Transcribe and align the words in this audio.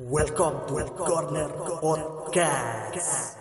Welcome 0.00 0.64
to 0.64 0.80
Corner 0.96 1.52
Podcast. 1.76 3.36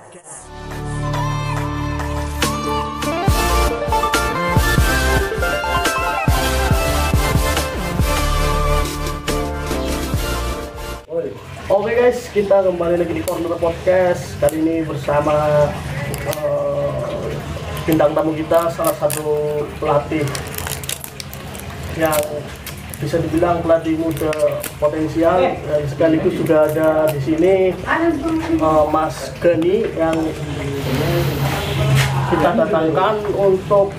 Oke 11.71 11.91
guys, 11.95 12.27
kita 12.35 12.59
kembali 12.67 13.07
lagi 13.07 13.13
di 13.15 13.23
Corner 13.23 13.55
Podcast. 13.55 14.35
Kali 14.43 14.59
ini 14.59 14.83
bersama 14.83 15.63
eh, 16.27 17.31
bintang 17.87 18.11
tamu 18.11 18.35
kita, 18.35 18.67
salah 18.75 18.99
satu 18.99 19.63
pelatih 19.79 20.27
yang 21.95 22.19
bisa 22.99 23.15
dibilang 23.23 23.63
pelatih 23.63 23.95
muda 23.95 24.31
potensial 24.75 25.39
dan 25.39 25.81
sekaligus 25.87 26.35
sudah 26.35 26.67
ada 26.67 27.07
di 27.15 27.19
sini 27.23 27.55
eh, 27.71 28.83
Mas 28.91 29.31
Gani 29.39 29.87
yang 29.95 30.15
kita 32.29 32.49
datangkan 32.59 33.23
untuk 33.33 33.95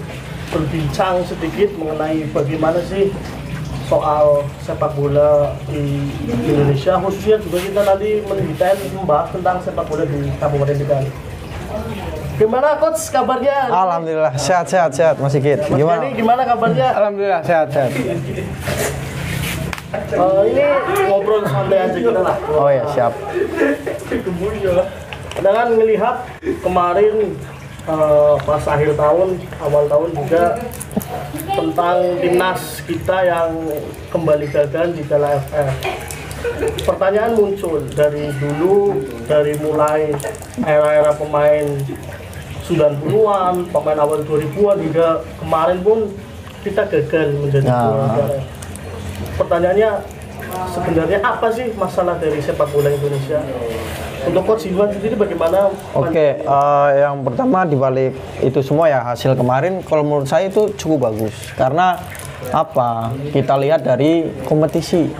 berbincang 0.53 1.25
sedikit 1.25 1.73
mengenai 1.81 2.29
bagaimana 2.31 2.79
sih 2.85 3.09
soal 3.89 4.47
sepak 4.63 4.95
bola 4.95 5.59
di 5.67 6.07
Indonesia 6.47 6.95
khususnya 7.03 7.43
juga 7.43 7.59
kita 7.59 7.81
nanti 7.83 8.23
mendetail 8.23 8.79
membahas 8.95 9.35
tentang 9.35 9.59
sepak 9.65 9.87
bola 9.91 10.07
di 10.07 10.31
Kabupaten 10.39 10.77
Tegal. 10.79 11.05
Gimana 12.41 12.73
coach 12.81 13.13
kabarnya? 13.13 13.69
Alhamdulillah 13.69 14.33
sehat 14.41 14.65
sehat 14.65 14.97
sehat 14.97 15.21
Mas 15.21 15.37
Sigit. 15.37 15.61
Mas 15.61 15.77
Gimana? 15.77 16.09
Gani, 16.09 16.17
gimana 16.17 16.43
kabarnya? 16.49 16.89
Alhamdulillah 16.97 17.41
sehat 17.45 17.69
sehat. 17.69 17.91
Eh, 19.93 20.43
ini 20.49 20.65
ngobrol 21.05 21.45
santai 21.45 21.85
aja 21.85 21.99
kita 22.01 22.21
lah. 22.25 22.41
Oh 22.57 22.73
ya 22.73 22.89
siap. 22.97 23.13
Dengan 25.37 25.69
melihat 25.77 26.25
kemarin 26.65 27.37
eh, 27.85 28.35
pas 28.41 28.65
akhir 28.65 28.97
tahun, 28.97 29.29
awal 29.61 29.85
tahun 29.85 30.09
juga 30.17 30.45
tentang 31.45 31.97
timnas 32.25 32.63
kita 32.89 33.17
yang 33.21 33.53
kembali 34.09 34.49
gagal 34.49 34.97
di 34.97 35.05
Piala 35.05 35.37
AFF. 35.37 35.69
Pertanyaan 36.89 37.37
muncul 37.37 37.85
dari 37.93 38.33
dulu, 38.41 38.97
dari 39.29 39.61
mulai 39.61 40.09
era-era 40.65 41.13
pemain 41.13 41.69
90-an, 42.71 43.67
pemain 43.75 43.99
awal 43.99 44.23
2000-an 44.23 44.79
hingga 44.79 45.09
kemarin 45.43 45.79
pun 45.83 45.99
kita 46.63 46.87
gagal 46.87 47.35
menjadi 47.35 47.67
Nah. 47.67 47.83
juara. 47.83 48.39
Pertanyaannya 49.37 49.91
sebenarnya 50.71 51.19
apa 51.21 51.47
sih 51.51 51.67
masalah 51.75 52.15
dari 52.21 52.39
sepak 52.39 52.71
bola 52.71 52.89
Indonesia? 52.89 53.41
Untuk 54.21 54.45
coach 54.45 54.69
Iwan 54.69 54.93
sendiri 54.93 55.17
bagaimana? 55.17 55.73
Oke, 55.97 56.45
eh, 56.45 56.89
yang 57.01 57.25
pertama 57.25 57.65
dibalik 57.65 58.13
itu 58.45 58.61
semua 58.61 58.85
ya 58.87 59.01
hasil 59.01 59.33
kemarin, 59.33 59.81
kalau 59.81 60.05
menurut 60.05 60.29
saya 60.29 60.53
itu 60.53 60.69
cukup 60.77 61.09
bagus 61.09 61.33
karena 61.57 61.97
apa? 62.49 63.13
Kita 63.31 63.61
lihat 63.61 63.85
dari 63.85 64.25
kompetisi, 64.49 65.13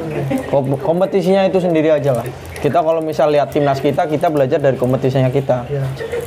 Kom- 0.49 0.81
kompetisinya 0.81 1.45
itu 1.45 1.61
sendiri 1.61 1.93
aja 1.93 2.17
lah. 2.17 2.27
Kita 2.61 2.81
kalau 2.81 3.05
misal 3.05 3.33
lihat 3.33 3.53
timnas 3.53 3.81
kita, 3.81 4.09
kita 4.09 4.33
belajar 4.33 4.61
dari 4.61 4.81
kompetisinya 4.81 5.29
kita. 5.29 5.69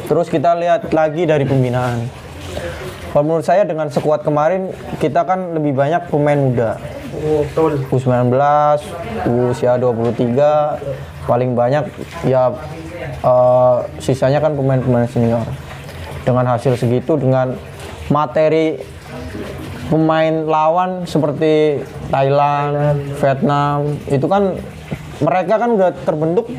Terus 0.05 0.30
kita 0.30 0.53
lihat 0.58 0.94
lagi 0.94 1.25
dari 1.25 1.45
pembinaan. 1.45 2.05
Kalau 3.13 3.23
menurut 3.30 3.45
saya 3.45 3.61
dengan 3.61 3.94
sekuat 3.94 4.25
kemarin, 4.25 4.73
kita 4.97 5.22
kan 5.22 5.53
lebih 5.53 5.77
banyak 5.77 6.09
pemain 6.09 6.38
muda. 6.38 6.81
Oh, 7.13 7.45
betul. 7.45 7.85
U19, 7.94 8.33
usia 9.53 9.78
23, 9.78 11.30
paling 11.30 11.53
banyak 11.53 11.85
ya 12.25 12.50
eh, 13.22 13.78
sisanya 14.02 14.41
kan 14.41 14.57
pemain-pemain 14.57 15.05
senior. 15.05 15.45
Dengan 16.25 16.57
hasil 16.57 16.73
segitu, 16.73 17.13
dengan 17.19 17.53
materi 18.09 18.81
pemain 19.94 20.34
lawan 20.50 21.06
seperti 21.06 21.86
Thailand, 22.09 22.98
Vietnam, 23.22 23.94
itu 24.09 24.26
kan 24.26 24.58
mereka 25.22 25.62
kan 25.62 25.70
udah 25.78 25.94
terbentuk 26.02 26.50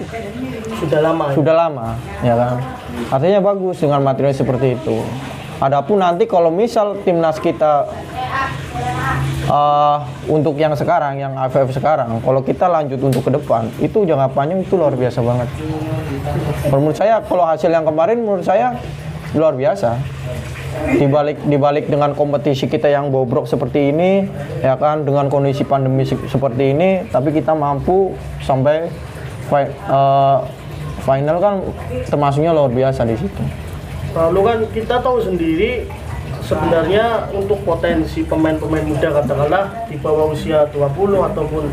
Sudah 0.79 1.01
lama. 1.03 1.35
sudah 1.35 1.55
lama, 1.59 1.89
ya 2.23 2.39
kan. 2.39 2.63
Artinya 3.11 3.43
bagus 3.43 3.83
dengan 3.83 4.07
materi 4.07 4.31
seperti 4.31 4.79
itu. 4.79 5.03
Adapun 5.59 5.99
nanti 5.99 6.31
kalau 6.31 6.55
misal 6.55 7.03
timnas 7.03 7.43
kita 7.43 7.91
eh, 9.51 9.97
untuk 10.31 10.55
yang 10.55 10.79
sekarang, 10.79 11.19
yang 11.19 11.35
AFF 11.35 11.75
sekarang, 11.75 12.23
kalau 12.23 12.39
kita 12.47 12.71
lanjut 12.71 13.03
untuk 13.03 13.27
ke 13.27 13.35
depan, 13.35 13.67
itu 13.83 14.07
jangka 14.07 14.31
panjang 14.31 14.63
itu 14.63 14.79
luar 14.79 14.95
biasa 14.95 15.19
banget. 15.27 15.51
Menurut 16.71 16.95
saya, 16.95 17.19
kalau 17.19 17.43
hasil 17.43 17.67
yang 17.67 17.83
kemarin 17.83 18.23
menurut 18.23 18.47
saya 18.47 18.79
luar 19.35 19.59
biasa. 19.59 19.99
Dibalik 20.75 21.39
dibalik 21.43 21.87
dengan 21.87 22.13
kompetisi 22.13 22.67
kita 22.67 22.87
yang 22.87 23.09
bobrok 23.09 23.47
seperti 23.47 23.91
ini, 23.91 24.27
ya 24.61 24.75
kan, 24.75 25.03
dengan 25.03 25.27
kondisi 25.27 25.63
pandemi 25.63 26.03
se- 26.03 26.21
seperti 26.27 26.71
ini, 26.71 27.09
tapi 27.09 27.31
kita 27.31 27.51
mampu 27.51 28.13
sampai 28.39 28.87
fi- 29.45 29.71
eh, 29.71 30.39
final 31.01 31.37
kan 31.39 31.55
termasuknya 32.05 32.51
luar 32.51 32.71
biasa 32.71 33.03
di 33.03 33.17
situ. 33.17 33.43
Lalu 34.15 34.41
kan 34.41 34.59
kita 34.71 34.95
tahu 35.01 35.19
sendiri 35.19 35.91
sebenarnya 36.41 37.27
untuk 37.31 37.59
potensi 37.63 38.23
pemain-pemain 38.23 38.85
muda 38.85 39.09
katakanlah 39.13 39.65
di 39.89 39.97
bawah 39.97 40.31
usia 40.31 40.69
20 40.71 41.25
ataupun 41.25 41.65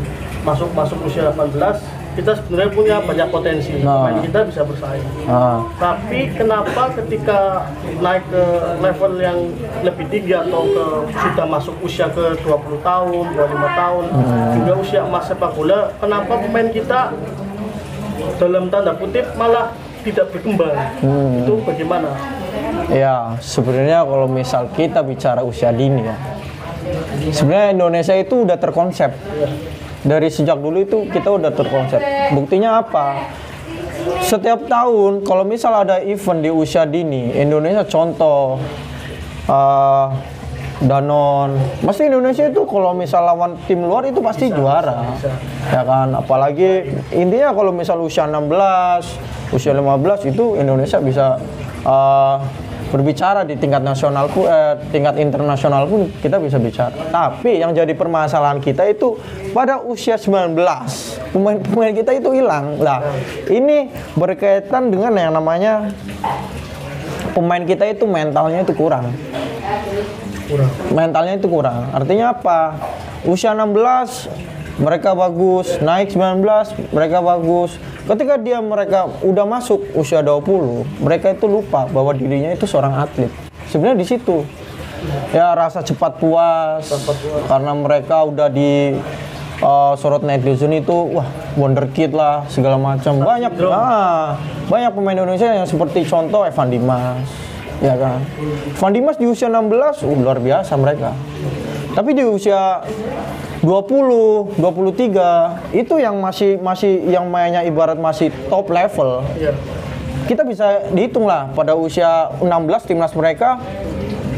masuk 0.42 0.72
masuk 0.72 0.98
usia 1.06 1.28
18 1.28 2.01
kita 2.12 2.36
sebenarnya 2.36 2.70
punya 2.70 2.96
banyak 3.00 3.28
potensi 3.32 3.72
Nah. 3.80 4.04
pemain 4.04 4.20
kita 4.20 4.38
bisa 4.44 4.60
bersaing. 4.62 5.06
Ah, 5.24 5.64
Tapi 5.80 6.28
kenapa 6.36 6.92
ketika 6.92 7.64
naik 7.98 8.24
ke 8.28 8.44
level 8.84 9.12
yang 9.16 9.38
lebih 9.80 10.04
tinggi 10.12 10.36
atau 10.36 10.68
ke 10.68 10.84
sudah 11.08 11.46
masuk 11.48 11.74
usia 11.80 12.12
ke 12.12 12.36
20 12.44 12.84
tahun, 12.84 13.24
25 13.32 13.70
tahun, 13.72 14.04
hingga 14.60 14.72
usia 14.76 15.00
emas 15.02 15.24
sepak 15.24 15.56
bola, 15.56 15.88
kenapa 15.96 16.32
pemain 16.36 16.68
kita 16.68 17.16
dalam 18.36 18.68
tanda 18.68 18.92
kutip 18.92 19.24
malah 19.34 19.72
tidak 20.04 20.28
berkembang? 20.30 20.76
Itu 21.40 21.64
bagaimana? 21.64 22.12
Ya, 22.92 23.40
sebenarnya 23.40 24.04
kalau 24.04 24.28
misal 24.28 24.68
kita 24.76 25.00
bicara 25.00 25.40
usia 25.40 25.72
dini 25.72 26.04
ya, 26.04 26.16
sebenarnya 27.32 27.72
Indonesia 27.72 28.12
itu 28.12 28.44
udah 28.44 28.60
terkonsep. 28.60 29.16
Dari 30.02 30.28
sejak 30.28 30.58
dulu 30.58 30.82
itu 30.82 31.06
kita 31.10 31.30
udah 31.30 31.54
terkonsep. 31.54 32.02
Buktinya 32.34 32.82
apa? 32.82 33.30
Setiap 34.22 34.66
tahun 34.66 35.22
kalau 35.22 35.46
misal 35.46 35.86
ada 35.86 36.02
event 36.02 36.42
di 36.42 36.50
usia 36.50 36.82
dini, 36.82 37.30
Indonesia 37.38 37.86
contoh 37.86 38.58
eh, 39.46 40.06
Danon, 40.82 41.54
pasti 41.86 42.10
Indonesia 42.10 42.50
itu 42.50 42.66
kalau 42.66 42.90
misal 42.90 43.22
lawan 43.22 43.54
tim 43.70 43.86
luar 43.86 44.02
itu 44.02 44.18
pasti 44.18 44.50
juara, 44.50 45.14
ya 45.70 45.86
kan? 45.86 46.10
Apalagi 46.18 46.90
intinya 47.14 47.54
kalau 47.54 47.70
misal 47.70 48.02
usia 48.02 48.26
16, 48.26 49.54
usia 49.54 49.78
15 49.78 50.34
itu 50.34 50.58
Indonesia 50.58 50.98
bisa 50.98 51.38
eh, 51.86 52.36
berbicara 52.92 53.40
di 53.48 53.56
tingkat 53.56 53.80
nasional 53.80 54.28
pun, 54.28 54.44
eh, 54.44 54.76
tingkat 54.92 55.16
internasional 55.16 55.88
pun 55.88 56.12
kita 56.20 56.36
bisa 56.36 56.60
bicara. 56.60 56.92
Tapi 57.08 57.64
yang 57.64 57.72
jadi 57.72 57.96
permasalahan 57.96 58.60
kita 58.60 58.84
itu 58.84 59.16
pada 59.56 59.80
usia 59.80 60.20
19 60.20 60.52
pemain-pemain 61.32 61.96
kita 61.96 62.12
itu 62.12 62.28
hilang. 62.36 62.76
Lah, 62.76 63.00
ini 63.48 63.88
berkaitan 64.12 64.92
dengan 64.92 65.16
yang 65.16 65.32
namanya 65.32 65.88
pemain 67.32 67.64
kita 67.64 67.88
itu 67.88 68.04
mentalnya 68.04 68.60
itu 68.60 68.76
kurang 68.76 69.08
Kurang. 70.52 70.68
mentalnya 70.92 71.40
itu 71.40 71.48
kurang. 71.48 71.88
Artinya 71.96 72.36
apa? 72.36 72.76
Usia 73.24 73.56
16 73.56 74.28
mereka 74.80 75.12
bagus, 75.12 75.76
naik 75.84 76.12
19 76.16 76.40
mereka 76.96 77.18
bagus. 77.20 77.76
Ketika 78.08 78.40
dia 78.40 78.58
mereka 78.64 79.08
udah 79.20 79.44
masuk 79.44 79.84
usia 79.92 80.24
20, 80.24 81.04
mereka 81.04 81.36
itu 81.36 81.44
lupa 81.44 81.84
bahwa 81.92 82.16
dirinya 82.16 82.52
itu 82.52 82.64
seorang 82.64 82.96
atlet. 82.96 83.28
Sebenarnya 83.68 84.00
di 84.00 84.06
situ. 84.08 84.44
Ya 85.34 85.50
rasa 85.58 85.82
cepat 85.82 86.22
puas 86.22 86.86
karena 87.50 87.74
mereka 87.74 88.22
udah 88.22 88.46
di 88.46 88.94
uh, 89.62 89.94
sorot 89.96 90.26
netizen 90.26 90.74
itu 90.74 90.92
wah 90.92 91.26
wonderkid 91.54 92.12
lah 92.12 92.44
segala 92.50 92.76
macam 92.76 93.22
banyak 93.22 93.50
ah, 93.70 94.36
banyak 94.66 94.90
pemain 94.92 95.16
Indonesia 95.16 95.48
yang 95.48 95.66
seperti 95.66 96.04
contoh 96.04 96.42
Evan 96.42 96.68
Dimas 96.68 97.26
ya 97.78 97.94
kan 97.98 98.22
Evan 98.74 98.92
Dimas 98.92 99.16
di 99.16 99.26
usia 99.30 99.48
16 99.48 100.06
uh, 100.06 100.18
luar 100.18 100.38
biasa 100.42 100.74
mereka 100.76 101.14
tapi 101.92 102.10
di 102.12 102.24
usia 102.24 102.80
20, 103.60 104.58
23 104.58 105.76
itu 105.76 105.94
yang 105.96 106.18
masih 106.18 106.58
masih 106.58 106.92
yang 107.06 107.28
mainnya 107.28 107.62
ibarat 107.62 107.94
masih 107.96 108.32
top 108.48 108.68
level 108.68 109.22
Iya. 109.34 109.52
kita 110.24 110.42
bisa 110.42 110.66
dihitung 110.90 111.24
lah 111.24 111.52
pada 111.52 111.72
usia 111.72 112.32
16 112.38 112.48
timnas 112.84 113.12
mereka 113.12 113.60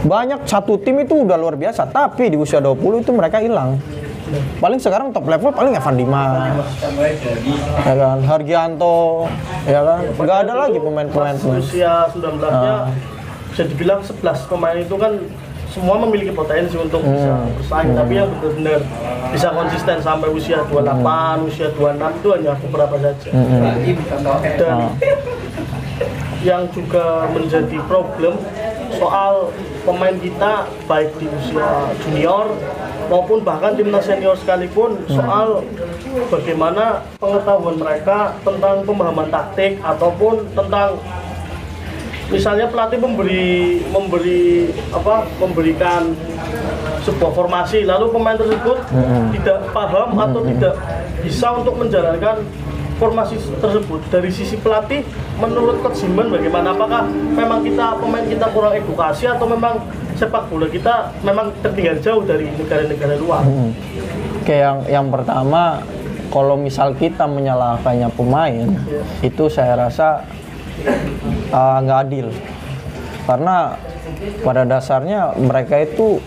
banyak 0.04 0.44
satu 0.44 0.76
tim 0.76 1.00
itu 1.00 1.24
udah 1.24 1.34
luar 1.34 1.56
biasa 1.56 1.86
tapi 1.86 2.28
di 2.28 2.36
usia 2.36 2.60
20 2.60 2.76
itu 3.00 3.10
mereka 3.10 3.40
hilang 3.40 3.80
Paling 4.58 4.80
sekarang 4.80 5.14
top 5.14 5.30
level 5.30 5.52
paling 5.52 5.76
Evan 5.76 5.94
Dimas. 5.94 6.58
Ya 7.84 7.94
kan, 7.94 8.18
Hargianto, 8.24 9.28
ya 9.62 9.78
kan. 9.78 10.00
Nggak 10.10 10.38
ada 10.42 10.54
lagi 10.58 10.78
pemain-pemain 10.80 11.36
pemain. 11.38 11.60
usia 11.60 12.08
19-nya 12.10 12.74
Ah. 12.82 12.90
bisa 13.52 13.62
dibilang 13.68 14.00
11 14.02 14.42
pemain 14.48 14.74
itu 14.74 14.96
kan 14.96 15.22
semua 15.74 15.98
memiliki 15.98 16.30
potensi 16.30 16.78
untuk 16.78 17.02
bisa 17.02 17.34
Hmm. 17.34 17.50
bersaing 17.52 17.92
tapi 17.92 18.12
yang 18.14 18.30
benar-benar 18.32 18.80
bisa 19.28 19.50
konsisten 19.50 19.98
sampai 19.98 20.30
usia 20.30 20.62
28, 20.64 21.36
Hmm. 21.36 21.50
usia 21.50 21.68
26 21.68 22.14
itu 22.14 22.28
hanya 22.30 22.52
beberapa 22.62 22.94
saja. 22.96 23.30
Dan 24.54 24.70
Ah. 24.70 24.90
yang 26.40 26.68
juga 26.70 27.26
menjadi 27.28 27.78
problem 27.84 28.38
soal 28.92 29.50
pemain 29.82 30.14
kita 30.14 30.52
baik 30.84 31.10
di 31.16 31.26
usia 31.26 31.66
junior 31.98 32.46
maupun 33.04 33.42
bahkan 33.42 33.74
timnas 33.74 34.04
senior 34.04 34.36
sekalipun 34.36 35.02
soal 35.08 35.64
bagaimana 36.28 37.02
pengetahuan 37.18 37.76
mereka 37.76 38.36
tentang 38.40 38.84
pemahaman 38.84 39.28
taktik 39.28 39.80
ataupun 39.80 40.46
tentang 40.52 41.00
misalnya 42.34 42.66
pelatih 42.66 42.98
memberi 42.98 43.78
memberi 43.86 44.74
apa 44.90 45.30
memberikan 45.38 46.10
sebuah 47.06 47.30
formasi 47.30 47.86
lalu 47.86 48.10
pemain 48.10 48.34
tersebut 48.34 48.78
tidak 49.38 49.58
paham 49.70 50.18
atau 50.18 50.40
tidak 50.42 50.74
bisa 51.22 51.46
untuk 51.54 51.78
menjalankan 51.78 52.42
formasi 52.98 53.34
tersebut. 53.58 54.00
Dari 54.10 54.30
sisi 54.30 54.54
pelatih 54.58 55.02
menurut 55.38 55.82
Coach 55.82 56.02
Simon 56.02 56.30
bagaimana? 56.30 56.74
Apakah 56.74 57.06
memang 57.10 57.62
kita 57.66 57.98
pemain 57.98 58.22
kita 58.22 58.46
kurang 58.54 58.74
edukasi 58.78 59.26
atau 59.26 59.46
memang 59.50 59.82
sepak 60.14 60.46
bola 60.46 60.70
kita 60.70 61.10
memang 61.26 61.50
tertinggal 61.58 61.98
jauh 61.98 62.22
dari 62.22 62.46
negara-negara 62.54 63.14
luar? 63.18 63.42
Oke, 64.40 64.54
yang 64.62 64.86
yang 64.86 65.06
pertama 65.10 65.82
kalau 66.30 66.58
misal 66.58 66.94
kita 66.94 67.26
menyalahkannya 67.30 68.10
pemain, 68.14 68.66
itu 69.22 69.44
saya 69.50 69.78
rasa 69.78 70.26
uh, 71.52 71.78
nggak 71.84 71.98
adil. 72.08 72.26
Karena 73.24 73.76
pada 74.44 74.62
dasarnya 74.68 75.32
mereka 75.40 75.80
itu 75.80 76.20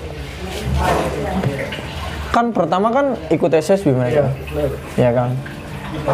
kan 2.34 2.54
pertama 2.54 2.90
kan 2.94 3.18
ikut 3.30 3.50
SSB 3.54 3.94
mereka, 3.94 4.30
ya 4.98 5.14
kan. 5.14 5.34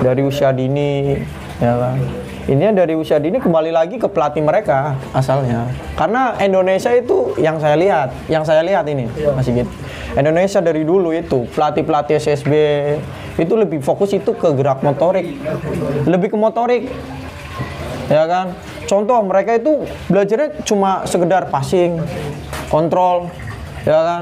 Dari 0.03 0.21
usia 0.23 0.55
dini, 0.55 1.19
ya 1.59 1.73
kan. 1.75 1.97
Ini 2.43 2.75
dari 2.75 2.91
usia 2.91 3.23
dini 3.23 3.39
kembali 3.39 3.71
lagi 3.71 3.95
ke 3.95 4.11
pelatih 4.11 4.43
mereka 4.43 4.99
asalnya. 5.15 5.63
Karena 5.95 6.35
Indonesia 6.43 6.91
itu 6.91 7.39
yang 7.39 7.55
saya 7.55 7.79
lihat, 7.79 8.11
yang 8.27 8.43
saya 8.43 8.59
lihat 8.67 8.83
ini 8.91 9.07
masih 9.31 9.63
gitu. 9.63 9.71
Indonesia 10.13 10.59
dari 10.59 10.83
dulu 10.83 11.15
itu 11.15 11.47
pelatih-pelatih 11.55 12.19
SSB 12.19 12.53
itu 13.39 13.53
lebih 13.57 13.79
fokus 13.81 14.13
itu 14.13 14.35
ke 14.35 14.51
gerak 14.53 14.83
motorik, 14.85 15.25
lebih 16.05 16.35
ke 16.35 16.37
motorik, 16.37 16.91
ya 18.13 18.29
kan. 18.29 18.53
Contoh 18.85 19.17
mereka 19.25 19.57
itu 19.57 19.89
belajarnya 20.05 20.61
cuma 20.61 21.01
sekedar 21.09 21.49
passing, 21.49 21.97
kontrol, 22.69 23.33
ya 23.81 23.99
kan, 24.05 24.21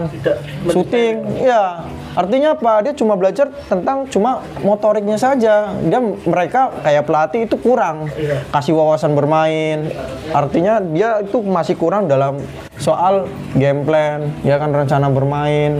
shooting, 0.72 1.44
ya. 1.44 1.84
Artinya 2.12 2.60
apa? 2.60 2.84
Dia 2.84 2.94
cuma 2.96 3.16
belajar 3.16 3.48
tentang 3.72 4.04
cuma 4.12 4.44
motoriknya 4.64 5.16
saja. 5.16 5.72
Dia 5.80 6.00
mereka 6.28 6.72
kayak 6.84 7.08
pelatih 7.08 7.48
itu 7.48 7.56
kurang 7.56 8.12
kasih 8.52 8.76
wawasan 8.76 9.16
bermain. 9.16 9.96
Artinya 10.36 10.84
dia 10.84 11.24
itu 11.24 11.40
masih 11.40 11.80
kurang 11.80 12.12
dalam 12.12 12.44
soal 12.76 13.32
game 13.56 13.88
plan, 13.88 14.28
ya 14.44 14.60
kan 14.60 14.76
rencana 14.76 15.08
bermain, 15.08 15.80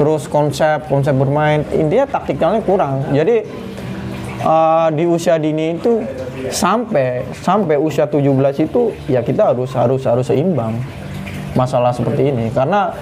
terus 0.00 0.24
konsep 0.24 0.88
konsep 0.88 1.12
bermain. 1.12 1.60
Intinya 1.68 2.08
taktikalnya 2.08 2.64
kurang. 2.64 3.12
Jadi 3.12 3.44
uh, 4.42 4.88
di 4.92 5.04
usia 5.08 5.40
dini 5.40 5.78
itu 5.78 6.02
sampai 6.52 7.24
sampai 7.32 7.76
usia 7.80 8.04
17 8.04 8.22
itu 8.66 8.92
ya 9.08 9.24
kita 9.24 9.54
harus 9.54 9.72
harus 9.72 10.02
harus 10.04 10.26
seimbang 10.28 10.76
masalah 11.56 11.94
seperti 11.94 12.28
ini. 12.28 12.52
Karena 12.52 12.92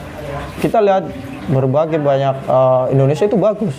kita 0.62 0.78
lihat 0.78 1.10
berbagai 1.50 2.00
banyak 2.00 2.36
uh, 2.48 2.88
Indonesia 2.88 3.26
itu 3.26 3.36
bagus. 3.36 3.74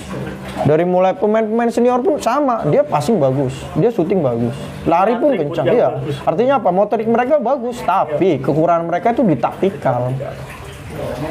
Dari 0.65 0.87
mulai 0.87 1.11
pemain-pemain 1.17 1.67
senior 1.67 1.99
pun 1.99 2.15
sama 2.17 2.63
dia 2.71 2.79
passing 2.81 3.19
bagus 3.19 3.51
dia 3.75 3.91
syuting 3.91 4.23
bagus 4.23 4.55
lari 4.87 5.19
pun 5.19 5.35
kencang. 5.35 5.67
iya 5.67 5.99
artinya 6.23 6.63
apa? 6.63 6.71
Motorik 6.71 7.11
mereka 7.11 7.43
bagus 7.43 7.83
tapi 7.83 8.39
kekurangan 8.39 8.87
mereka 8.87 9.11
itu 9.11 9.23
di 9.27 9.35
taktikal. 9.35 10.15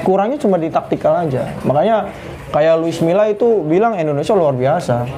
Kurangnya 0.05 0.37
cuma 0.37 0.61
di 0.61 0.69
taktikal 0.69 1.25
aja. 1.25 1.57
Makanya 1.65 2.13
kayak 2.53 2.85
Luis 2.85 3.01
Milla 3.01 3.27
itu 3.33 3.65
bilang 3.65 3.97
Indonesia 3.97 4.37
luar 4.37 4.53
biasa 4.53 5.09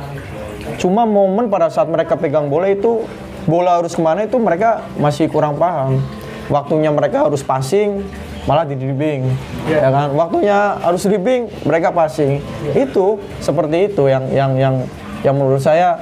cuma 0.76 1.08
momen 1.08 1.48
pada 1.48 1.72
saat 1.72 1.88
mereka 1.88 2.16
pegang 2.16 2.48
bola 2.48 2.68
itu 2.70 3.04
bola 3.46 3.78
harus 3.78 3.94
ke 3.94 4.02
mana 4.02 4.26
itu 4.26 4.36
mereka 4.36 4.82
masih 4.98 5.30
kurang 5.30 5.56
paham. 5.56 6.02
Waktunya 6.46 6.94
mereka 6.94 7.26
harus 7.26 7.42
passing 7.42 8.06
malah 8.46 8.62
di 8.62 8.78
dribbling 8.78 9.26
ya 9.66 9.90
kan? 9.90 10.14
Waktunya 10.14 10.78
harus 10.78 11.02
dribbling 11.02 11.50
mereka 11.66 11.90
passing. 11.90 12.38
Itu 12.74 13.18
seperti 13.42 13.90
itu 13.90 14.06
yang 14.06 14.30
yang 14.30 14.52
yang 14.54 14.74
yang 15.26 15.34
menurut 15.34 15.62
saya 15.62 15.98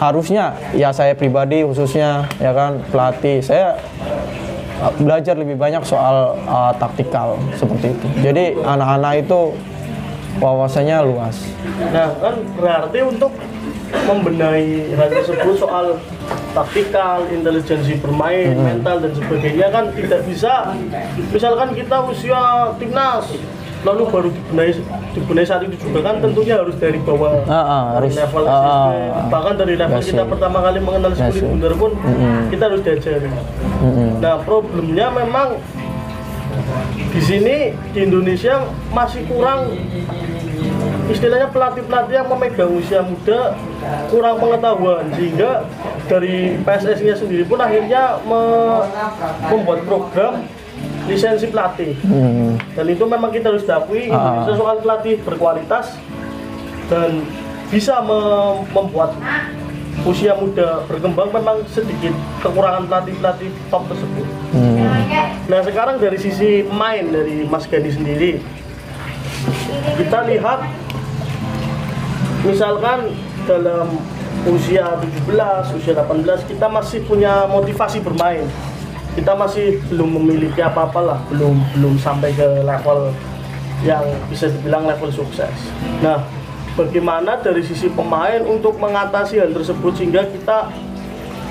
harusnya 0.00 0.56
ya 0.72 0.92
saya 0.92 1.12
pribadi 1.12 1.64
khususnya 1.64 2.28
ya 2.40 2.52
kan 2.52 2.80
pelatih. 2.92 3.40
Saya 3.40 3.80
uh, 4.84 4.92
belajar 5.00 5.36
lebih 5.36 5.56
banyak 5.56 5.84
soal 5.84 6.36
uh, 6.44 6.72
taktikal 6.76 7.36
seperti 7.56 7.96
itu. 7.96 8.06
Jadi 8.24 8.44
anak-anak 8.60 9.24
itu 9.24 9.56
wawasannya 10.40 10.96
luas. 11.04 11.36
Nah, 11.92 12.14
kan 12.20 12.34
berarti 12.56 12.98
untuk 13.04 13.32
membenahi 13.90 14.94
hal 14.94 15.08
tersebut 15.10 15.54
soal 15.56 15.98
taktikal, 16.50 17.26
intelijensi 17.28 17.98
bermain, 17.98 18.54
mental 18.54 19.02
dan 19.02 19.12
sebagainya 19.14 19.66
kan 19.70 19.84
tidak 19.92 20.20
bisa. 20.26 20.74
Misalkan 21.30 21.74
kita 21.74 21.96
usia 22.04 22.70
timnas 22.76 23.26
lalu 23.80 24.04
baru 24.12 24.28
dibenahi 24.28 24.76
dibenahi 25.16 25.46
saat 25.48 25.64
itu 25.64 25.88
juga 25.88 26.04
kan 26.04 26.20
tentunya 26.20 26.60
harus 26.60 26.76
dari 26.76 27.00
bawah 27.00 27.32
Ah, 27.48 27.56
ah, 27.56 27.84
dari 27.96 28.12
harus. 28.12 28.20
level 28.20 28.42
ah, 28.44 28.52
SSB. 28.52 28.68
ah, 28.68 29.24
bahkan 29.32 29.54
dari 29.56 29.74
level 29.80 30.00
kita 30.04 30.24
pertama 30.28 30.58
kali 30.60 30.78
mengenal 30.84 31.12
yes. 31.16 31.40
bundar 31.40 31.72
pun 31.72 31.92
kita 32.52 32.62
harus 32.68 32.80
diajari 32.84 33.28
nah 34.20 34.36
problemnya 34.44 35.06
memang 35.16 35.48
di 37.08 37.20
sini 37.24 37.56
di 37.96 37.98
Indonesia 38.04 38.68
masih 38.92 39.24
kurang 39.24 39.72
istilahnya 41.10 41.48
pelatih-pelatih 41.48 42.14
yang 42.14 42.28
memegang 42.28 42.70
usia 42.70 43.02
muda 43.02 43.58
kurang 44.08 44.38
pengetahuan 44.38 45.04
sehingga 45.12 45.66
dari 46.06 46.34
PSSI-nya 46.60 47.16
sendiri 47.16 47.44
pun 47.44 47.58
akhirnya 47.58 48.18
me- 48.22 48.86
membuat 49.48 49.82
program 49.84 50.46
lisensi 51.04 51.46
pelatih 51.46 51.98
Hmm. 52.00 52.54
dan 52.70 52.86
itu 52.86 53.02
memang 53.04 53.28
kita 53.28 53.50
harus 53.50 53.62
diakui 53.62 54.06
Indonesia 54.06 54.54
soal 54.54 54.78
pelatih 54.78 55.18
berkualitas 55.18 55.98
dan 56.86 57.26
bisa 57.66 57.98
me- 58.00 58.62
membuat 58.70 59.14
usia 60.00 60.32
muda 60.32 60.86
berkembang 60.86 61.28
memang 61.30 61.60
sedikit 61.66 62.14
kekurangan 62.40 62.86
pelatih-pelatih 62.86 63.50
top 63.68 63.84
tersebut. 63.84 64.24
Nah 65.44 65.60
sekarang 65.60 65.98
dari 65.98 66.16
sisi 66.16 66.62
pemain 66.62 67.04
dari 67.04 67.44
Mas 67.44 67.66
Gani 67.66 67.90
sendiri 67.90 68.40
kita 69.96 70.24
lihat 70.24 70.60
misalkan 72.44 73.12
dalam 73.44 74.00
usia 74.48 74.96
17, 75.26 75.76
usia 75.76 75.92
18 75.92 76.48
kita 76.48 76.66
masih 76.70 77.04
punya 77.04 77.44
motivasi 77.48 78.00
bermain. 78.00 78.46
Kita 79.10 79.34
masih 79.34 79.82
belum 79.90 80.22
memiliki 80.22 80.62
apa-apa 80.62 81.00
lah, 81.02 81.18
belum 81.28 81.58
belum 81.76 81.94
sampai 81.98 82.30
ke 82.32 82.62
level 82.62 83.10
yang 83.82 84.06
bisa 84.30 84.46
dibilang 84.48 84.86
level 84.86 85.10
sukses. 85.10 85.50
Nah, 85.98 86.22
bagaimana 86.78 87.42
dari 87.42 87.60
sisi 87.60 87.90
pemain 87.90 88.40
untuk 88.46 88.78
mengatasi 88.78 89.42
hal 89.42 89.50
tersebut 89.50 89.92
sehingga 89.98 90.24
kita 90.30 90.70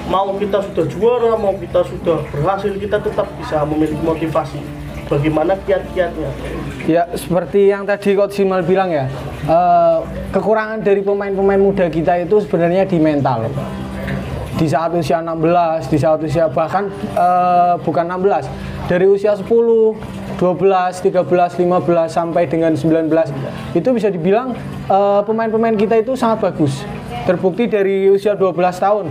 mau 0.10 0.34
kita 0.40 0.64
sudah 0.72 0.86
juara, 0.88 1.34
mau 1.36 1.54
kita 1.60 1.86
sudah 1.86 2.24
berhasil, 2.32 2.74
kita 2.80 2.98
tetap 2.98 3.28
bisa 3.38 3.62
memiliki 3.68 4.02
motivasi. 4.02 4.79
Bagaimana 5.10 5.58
kiat-kiatnya? 5.66 6.30
Ya, 6.86 7.10
seperti 7.18 7.74
yang 7.74 7.82
tadi 7.82 8.14
Coach 8.14 8.38
Simal 8.38 8.62
bilang 8.62 8.94
ya, 8.94 9.10
eh, 9.50 9.98
kekurangan 10.30 10.86
dari 10.86 11.02
pemain-pemain 11.02 11.58
muda 11.58 11.90
kita 11.90 12.22
itu 12.22 12.38
sebenarnya 12.46 12.86
di 12.86 13.02
mental. 13.02 13.50
Di 14.54 14.70
saat 14.70 14.94
usia 14.94 15.18
16, 15.18 15.90
di 15.90 15.98
saat 15.98 16.22
usia 16.22 16.46
bahkan 16.54 16.94
eh, 17.18 17.74
bukan 17.82 18.06
16, 18.06 18.46
dari 18.86 19.10
usia 19.10 19.34
10, 19.34 19.50
12, 19.50 21.02
13, 21.02 21.58
15 21.58 22.06
sampai 22.14 22.46
dengan 22.46 22.78
19 22.78 23.10
itu 23.74 23.90
bisa 23.90 24.14
dibilang 24.14 24.54
eh, 24.86 25.22
pemain-pemain 25.26 25.74
kita 25.74 26.06
itu 26.06 26.14
sangat 26.14 26.54
bagus. 26.54 26.86
Terbukti 27.26 27.66
dari 27.66 28.14
usia 28.14 28.38
12 28.38 28.54
tahun 28.78 29.10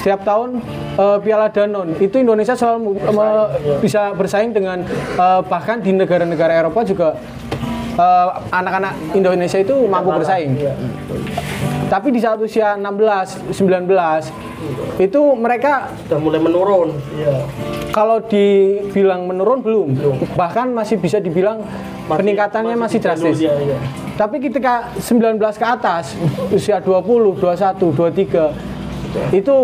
setiap 0.00 0.24
tahun 0.24 0.64
eh, 0.96 1.18
Piala 1.20 1.52
Danon 1.52 1.92
itu 1.94 2.16
Indonesia 2.16 2.56
selalu 2.56 2.96
me- 2.96 3.12
me- 3.12 3.48
bisa 3.78 4.16
bersaing 4.16 4.50
dengan 4.50 4.80
eh, 5.14 5.40
bahkan 5.44 5.76
di 5.78 5.92
negara-negara 5.92 6.56
Eropa 6.56 6.80
juga 6.82 7.08
eh, 7.94 8.28
anak-anak 8.50 9.12
Indonesia 9.12 9.60
itu 9.60 9.76
mampu 9.84 10.08
bersaing. 10.10 10.56
Iya. 10.56 10.72
Tapi 11.90 12.14
di 12.14 12.22
saat 12.22 12.38
usia 12.38 12.78
16, 12.78 13.50
19 13.50 15.02
itu 15.02 15.20
mereka 15.34 15.90
Sudah 16.06 16.20
mulai 16.22 16.38
menurun. 16.38 16.94
Iya. 17.12 17.42
kalau 17.90 18.22
dibilang 18.22 19.26
menurun 19.26 19.58
belum, 19.58 19.88
bahkan 20.32 20.70
masih 20.70 20.96
bisa 20.96 21.18
dibilang 21.18 21.66
peningkatannya 22.06 22.78
masih, 22.78 23.02
drastis. 23.02 23.42
Iya, 23.42 23.58
iya. 23.58 23.76
Tapi 24.14 24.38
ketika 24.38 24.94
19 24.94 25.42
ke 25.50 25.66
atas, 25.66 26.14
usia 26.48 26.78
20, 26.78 27.42
21, 27.42 27.90
23 27.90 28.79
itu 29.30 29.56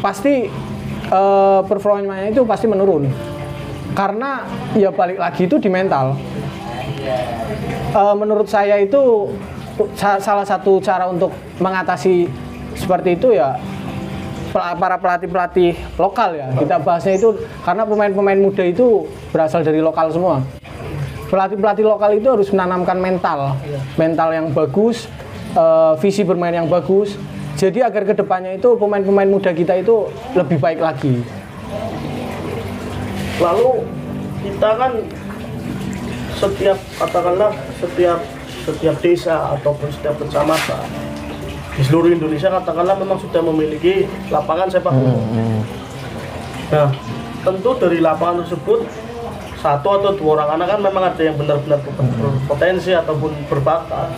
pasti 0.00 0.48
eh, 1.04 1.60
performanya 1.64 2.28
itu 2.28 2.42
pasti 2.44 2.66
menurun. 2.66 3.08
Karena 3.94 4.42
ya 4.74 4.90
balik 4.90 5.16
lagi 5.16 5.46
itu 5.46 5.56
di 5.56 5.68
mental. 5.68 6.18
Eh, 7.94 8.14
menurut 8.16 8.48
saya 8.48 8.80
itu 8.80 9.30
sa- 9.94 10.18
salah 10.18 10.42
satu 10.42 10.80
cara 10.80 11.06
untuk 11.06 11.30
mengatasi 11.58 12.26
seperti 12.74 13.14
itu 13.14 13.30
ya 13.30 13.54
para 14.50 14.98
pelatih-pelatih 14.98 15.98
lokal 15.98 16.34
ya. 16.34 16.46
Kita 16.54 16.78
bahasnya 16.78 17.18
itu 17.18 17.34
karena 17.62 17.82
pemain-pemain 17.82 18.38
muda 18.38 18.62
itu 18.62 19.06
berasal 19.30 19.62
dari 19.62 19.78
lokal 19.78 20.10
semua. 20.10 20.42
Pelatih-pelatih 21.26 21.82
lokal 21.82 22.14
itu 22.14 22.28
harus 22.30 22.48
menanamkan 22.50 22.94
mental, 22.94 23.58
mental 23.94 24.28
yang 24.30 24.46
bagus, 24.50 25.10
eh, 25.52 25.92
visi 25.98 26.22
bermain 26.22 26.54
yang 26.54 26.70
bagus. 26.70 27.18
Jadi 27.64 27.80
agar 27.80 28.04
ke 28.04 28.12
depannya 28.12 28.60
itu 28.60 28.76
pemain-pemain 28.76 29.24
muda 29.24 29.48
kita 29.56 29.80
itu 29.80 30.04
lebih 30.36 30.60
baik 30.60 30.84
lagi. 30.84 31.24
Lalu 33.40 33.88
kita 34.44 34.68
kan 34.76 34.92
setiap 36.36 36.76
katakanlah 37.00 37.56
setiap 37.80 38.20
setiap 38.68 38.96
desa 39.00 39.56
ataupun 39.56 39.88
setiap 39.88 40.12
kecamatan 40.20 40.84
di 41.72 41.82
seluruh 41.88 42.12
Indonesia 42.12 42.52
katakanlah 42.52 43.00
memang 43.00 43.16
sudah 43.16 43.40
memiliki 43.40 44.04
lapangan 44.28 44.68
sepak 44.68 44.92
bola. 44.92 45.16
Nah, 46.68 46.92
tentu 47.48 47.70
dari 47.80 48.04
lapangan 48.04 48.44
tersebut 48.44 48.84
satu 49.64 49.88
atau 50.04 50.12
dua 50.12 50.36
orang 50.36 50.60
anak 50.60 50.76
kan 50.76 50.80
memang 50.84 51.04
ada 51.08 51.22
yang 51.24 51.40
benar-benar 51.40 51.80
berpotensi 51.80 52.92
ataupun 52.92 53.32
berbakat. 53.48 54.12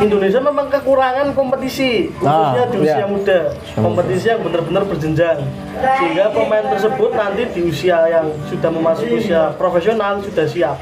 Indonesia 0.00 0.40
memang 0.40 0.72
kekurangan 0.72 1.36
kompetisi 1.36 2.08
khususnya 2.16 2.64
Ah, 2.64 2.72
di 2.72 2.78
usia 2.80 3.04
ya. 3.04 3.06
muda 3.06 3.38
kompetisi 3.76 4.26
yang 4.26 4.40
benar-benar 4.40 4.82
berjenjang. 4.88 5.38
Sehingga 5.76 6.32
pemain 6.32 6.64
tersebut 6.66 7.10
nanti 7.12 7.42
di 7.52 7.60
usia 7.68 7.98
yang 8.08 8.26
sudah 8.48 8.70
memasuki 8.72 9.20
usia 9.20 9.52
profesional 9.54 10.24
sudah 10.24 10.46
siap. 10.48 10.76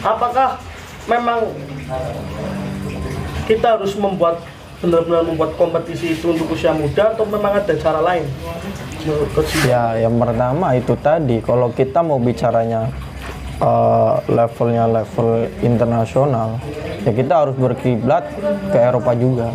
Apakah 0.00 0.62
memang 1.04 1.42
kita 3.46 3.78
harus 3.78 3.98
membuat 3.98 4.38
benar-benar 4.76 5.24
membuat 5.24 5.56
kompetisi 5.56 6.14
itu 6.14 6.30
untuk 6.30 6.52
usia 6.52 6.70
muda 6.70 7.10
atau 7.10 7.26
memang 7.26 7.58
ada 7.58 7.74
cara 7.74 7.98
lain? 7.98 8.26
Ya, 9.64 9.98
yang 9.98 10.14
pertama 10.18 10.74
itu 10.74 10.94
tadi 10.98 11.38
kalau 11.40 11.70
kita 11.70 11.98
mau 11.98 12.18
bicaranya 12.18 12.90
eh, 13.60 14.14
levelnya 14.28 14.84
level 14.88 15.48
internasional, 15.60 16.60
ya 17.04 17.12
kita 17.12 17.34
harus 17.46 17.56
berkiblat 17.56 18.28
ke 18.72 18.78
Eropa 18.78 19.12
juga. 19.16 19.48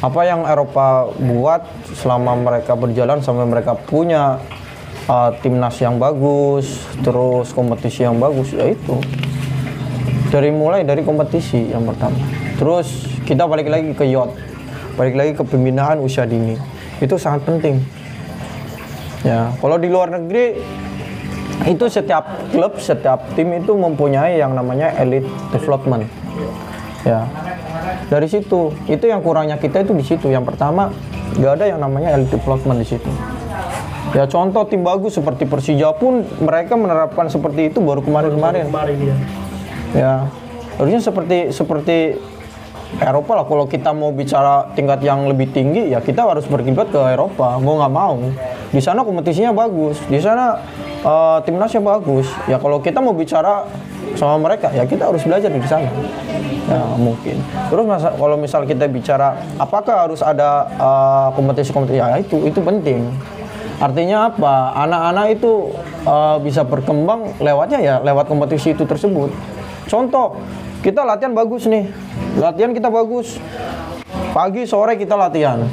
Apa 0.00 0.24
yang 0.24 0.48
Eropa 0.48 1.12
buat 1.12 1.68
selama 1.92 2.32
mereka 2.40 2.72
berjalan 2.72 3.20
sampai 3.20 3.44
mereka 3.44 3.76
punya 3.76 4.40
eh, 5.06 5.30
timnas 5.44 5.76
yang 5.82 6.00
bagus, 6.00 6.88
terus 7.04 7.52
kompetisi 7.52 8.06
yang 8.06 8.16
bagus, 8.16 8.54
ya 8.54 8.70
itu 8.70 8.96
dari 10.30 10.54
mulai 10.54 10.86
dari 10.86 11.02
kompetisi 11.02 11.74
yang 11.74 11.82
pertama. 11.82 12.16
Terus 12.54 13.10
kita 13.26 13.50
balik 13.50 13.66
lagi 13.66 13.90
ke 13.92 14.06
yacht, 14.06 14.30
balik 14.94 15.18
lagi 15.18 15.32
ke 15.34 15.42
pembinaan 15.42 15.98
usia 15.98 16.22
dini. 16.22 16.54
Itu 17.02 17.18
sangat 17.18 17.42
penting. 17.44 17.82
Ya, 19.20 19.52
kalau 19.60 19.76
di 19.76 19.90
luar 19.92 20.08
negeri 20.08 20.62
itu 21.68 21.84
setiap 21.92 22.48
klub, 22.52 22.80
setiap 22.80 23.20
tim 23.36 23.52
itu 23.52 23.72
mempunyai 23.76 24.40
yang 24.40 24.56
namanya 24.56 24.96
elite 24.96 25.28
development. 25.52 26.08
Ya. 27.04 27.24
Dari 28.08 28.28
situ, 28.28 28.72
itu 28.88 29.04
yang 29.08 29.20
kurangnya 29.20 29.56
kita 29.56 29.84
itu 29.84 29.92
di 29.96 30.04
situ. 30.04 30.28
Yang 30.28 30.54
pertama, 30.54 30.92
nggak 31.36 31.52
ada 31.60 31.64
yang 31.68 31.80
namanya 31.80 32.16
elite 32.16 32.32
development 32.32 32.80
di 32.80 32.86
situ. 32.86 33.10
Ya 34.10 34.26
contoh 34.26 34.66
tim 34.66 34.82
bagus 34.82 35.14
seperti 35.14 35.46
Persija 35.46 35.94
pun 35.94 36.26
mereka 36.42 36.74
menerapkan 36.74 37.30
seperti 37.30 37.70
itu 37.70 37.78
baru 37.78 38.02
kemarin-kemarin. 38.02 38.66
kemarin 38.66 38.96
ya 38.98 39.16
Ya, 39.90 40.14
harusnya 40.78 41.02
seperti 41.02 41.50
seperti 41.50 42.18
Eropa 42.98 43.38
lah. 43.38 43.46
Kalau 43.46 43.70
kita 43.70 43.94
mau 43.94 44.10
bicara 44.10 44.66
tingkat 44.74 44.98
yang 45.06 45.30
lebih 45.30 45.54
tinggi, 45.54 45.94
ya 45.94 46.02
kita 46.02 46.26
harus 46.26 46.42
berkiblat 46.50 46.90
ke 46.90 46.98
Eropa. 46.98 47.62
Mau 47.62 47.78
nggak 47.78 47.94
mau. 47.94 48.18
Di 48.74 48.82
sana 48.82 49.06
kompetisinya 49.06 49.54
bagus. 49.54 50.02
Di 50.10 50.18
sana 50.18 50.58
eh, 51.06 51.38
timnasnya 51.46 51.78
bagus. 51.78 52.26
Ya 52.50 52.58
kalau 52.58 52.82
kita 52.82 52.98
mau 52.98 53.14
bicara 53.14 53.62
sama 54.18 54.42
mereka, 54.42 54.74
ya 54.74 54.82
kita 54.82 55.06
harus 55.06 55.22
belajar 55.22 55.54
di 55.54 55.62
sana. 55.70 55.86
Ya 56.66 56.82
mungkin. 56.98 57.38
Terus 57.70 57.84
masa, 57.86 58.10
kalau 58.14 58.34
misal 58.34 58.66
kita 58.66 58.90
bicara, 58.90 59.38
apakah 59.54 60.10
harus 60.10 60.18
ada 60.18 60.66
eh, 60.66 61.28
kompetisi-kompetisi? 61.38 62.02
Ya 62.02 62.18
itu 62.18 62.42
itu 62.42 62.58
penting. 62.58 63.06
Artinya 63.80 64.28
apa? 64.28 64.76
Anak-anak 64.76 65.26
itu 65.38 65.70
eh, 66.04 66.36
bisa 66.42 66.66
berkembang 66.66 67.38
lewatnya 67.38 67.78
ya 67.78 67.94
lewat 68.02 68.26
kompetisi 68.26 68.74
itu 68.74 68.82
tersebut. 68.82 69.30
Contoh, 69.90 70.38
kita 70.80 71.04
latihan 71.04 71.32
bagus 71.36 71.68
nih. 71.68 71.88
Latihan 72.40 72.72
kita 72.72 72.88
bagus. 72.88 73.36
Pagi 74.32 74.64
sore 74.64 74.96
kita 74.96 75.14
latihan. 75.16 75.64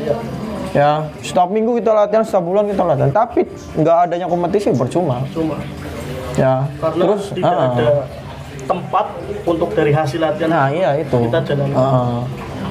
Ya, 0.76 1.10
setiap 1.24 1.48
minggu 1.48 1.80
kita 1.80 1.96
latihan, 1.96 2.28
setiap 2.28 2.44
bulan 2.44 2.68
kita 2.68 2.84
latihan. 2.84 3.12
Tapi 3.12 3.48
nggak 3.80 3.98
adanya 4.10 4.28
kompetisi 4.28 4.70
percuma. 4.76 5.24
cuma 5.32 5.58
Ya. 6.38 6.70
karena 6.78 7.02
Terus 7.02 7.34
tidak 7.34 7.50
ah, 7.50 7.74
ada 7.74 7.90
tempat 8.70 9.06
untuk 9.42 9.74
dari 9.74 9.90
hasil 9.90 10.22
latihan 10.22 10.50
Nah, 10.54 10.68
iya 10.70 10.94
itu. 11.02 11.18
kita 11.18 11.40
jalan 11.50 11.70
Ah. 11.74 12.22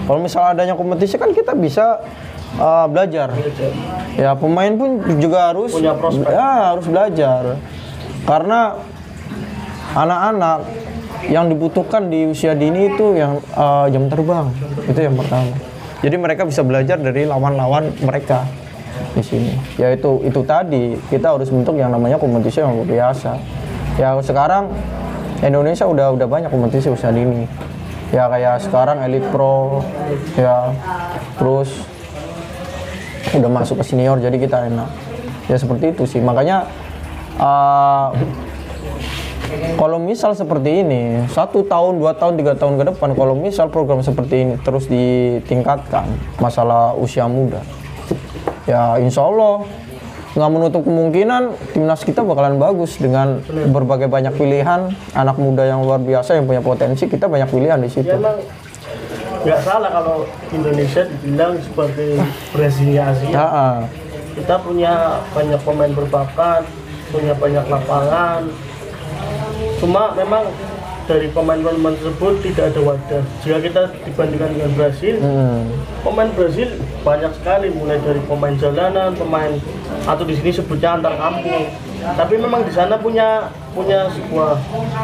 Kalau 0.06 0.20
misalnya 0.22 0.50
adanya 0.54 0.74
kompetisi 0.78 1.18
kan 1.18 1.34
kita 1.34 1.56
bisa 1.58 1.98
ah, 2.62 2.86
belajar. 2.86 3.34
Ya 4.14 4.38
pemain 4.38 4.70
pun 4.76 5.02
juga 5.18 5.50
harus 5.50 5.74
Punya 5.74 5.98
prospek. 5.98 6.30
Ya 6.30 6.76
harus 6.76 6.86
belajar. 6.86 7.58
Karena 8.22 8.78
anak-anak 9.96 10.58
yang 11.26 11.50
dibutuhkan 11.50 12.06
di 12.06 12.30
usia 12.30 12.54
dini 12.54 12.92
itu 12.92 13.18
yang 13.18 13.42
eh, 13.42 13.86
jam 13.90 14.06
terbang 14.06 14.46
itu 14.86 15.00
yang 15.00 15.16
pertama. 15.18 15.54
Jadi 16.04 16.16
mereka 16.20 16.42
bisa 16.44 16.60
belajar 16.62 17.00
dari 17.00 17.24
lawan-lawan 17.26 17.90
mereka 18.04 18.46
di 19.16 19.22
sini. 19.24 19.52
Ya 19.80 19.90
itu 19.90 20.22
itu 20.22 20.40
tadi 20.44 20.94
kita 21.08 21.34
harus 21.34 21.48
bentuk 21.48 21.74
yang 21.74 21.90
namanya 21.90 22.20
kompetisi 22.20 22.62
yang 22.62 22.76
luar 22.76 22.86
biasa. 22.86 23.32
Ya 23.96 24.14
sekarang 24.20 24.70
Indonesia 25.40 25.88
udah 25.88 26.14
udah 26.14 26.28
banyak 26.28 26.50
kompetisi 26.52 26.92
usia 26.92 27.10
dini. 27.10 27.48
Ya 28.14 28.30
kayak 28.30 28.62
sekarang 28.62 29.02
Elite 29.02 29.26
Pro 29.34 29.82
ya 30.38 30.70
terus 31.40 31.68
udah 33.34 33.50
masuk 33.50 33.82
ke 33.82 33.84
senior 33.84 34.16
jadi 34.22 34.36
kita 34.38 34.70
enak 34.70 34.88
ya 35.50 35.56
seperti 35.58 35.90
itu 35.90 36.06
sih 36.06 36.20
makanya 36.22 36.66
uh, 37.38 38.14
kalau 39.76 39.98
misal 40.00 40.32
seperti 40.32 40.82
ini 40.82 41.24
satu 41.30 41.62
tahun 41.66 42.00
dua 42.00 42.16
tahun 42.16 42.40
tiga 42.40 42.52
tahun 42.56 42.80
ke 42.80 42.84
depan 42.94 43.14
kalau 43.14 43.34
misal 43.36 43.70
program 43.70 44.00
seperti 44.02 44.34
ini 44.42 44.54
terus 44.62 44.90
ditingkatkan 44.90 46.08
masalah 46.42 46.96
usia 46.98 47.28
muda 47.30 47.62
ya 48.66 48.98
insya 48.98 49.26
Allah 49.26 49.66
nggak 50.36 50.52
menutup 50.52 50.82
kemungkinan 50.84 51.42
timnas 51.72 52.04
kita 52.04 52.20
bakalan 52.20 52.60
bagus 52.60 53.00
dengan 53.00 53.40
berbagai 53.48 54.04
banyak 54.04 54.36
pilihan. 54.36 54.92
Anak 55.16 55.40
muda 55.40 55.64
yang 55.64 55.80
luar 55.80 55.96
biasa 55.96 56.36
yang 56.36 56.44
punya 56.44 56.60
potensi 56.60 57.08
kita 57.08 57.24
banyak 57.24 57.48
pilihan 57.48 57.80
di 57.80 57.88
situ. 57.88 58.12
Ya 58.12 58.20
nggak 59.46 59.60
salah 59.64 59.88
kalau 59.88 60.28
Indonesia 60.52 61.08
dibilang 61.08 61.56
sebagai 61.62 62.20
Brasilia 62.52 63.16
Asia. 63.16 63.32
Ya, 63.32 63.46
ah. 63.48 63.76
kita 64.36 64.60
punya 64.60 65.24
banyak 65.32 65.60
pemain 65.64 65.92
berbakat 65.96 66.68
punya 67.14 67.32
banyak 67.38 67.64
lapangan 67.70 68.40
cuma 69.76 70.12
memang 70.12 70.44
dari 71.06 71.30
pemain-pemain 71.30 71.94
tersebut 71.94 72.42
tidak 72.42 72.74
ada 72.74 72.80
wadah 72.82 73.22
jika 73.38 73.58
kita 73.60 73.82
dibandingkan 74.02 74.50
dengan 74.52 74.70
Brasil 74.74 75.14
Hmm. 75.16 75.70
pemain 76.02 76.26
Brasil 76.28 76.68
banyak 77.00 77.30
sekali 77.32 77.70
mulai 77.70 77.98
dari 78.00 78.18
pemain 78.20 78.54
jalanan 78.54 79.14
pemain 79.14 79.52
atau 80.02 80.24
di 80.24 80.34
sini 80.34 80.50
sebutnya 80.50 80.98
antar 80.98 81.14
kampung 81.14 81.70
tapi 82.12 82.34
memang 82.36 82.62
di 82.62 82.72
sana 82.72 82.96
punya 82.96 83.46
punya 83.70 84.10
sebuah 84.10 84.58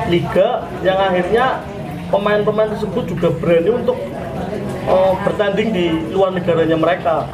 liga 0.09 0.49
yang 0.83 0.99
akhirnya 0.99 1.63
pemain-pemain 2.09 2.69
tersebut 2.69 3.05
juga 3.07 3.29
berani 3.33 3.71
untuk 3.73 3.97
eh, 4.85 5.13
bertanding 5.23 5.69
di 5.71 5.85
luar 6.11 6.35
negaranya 6.35 6.75
mereka 6.75 7.31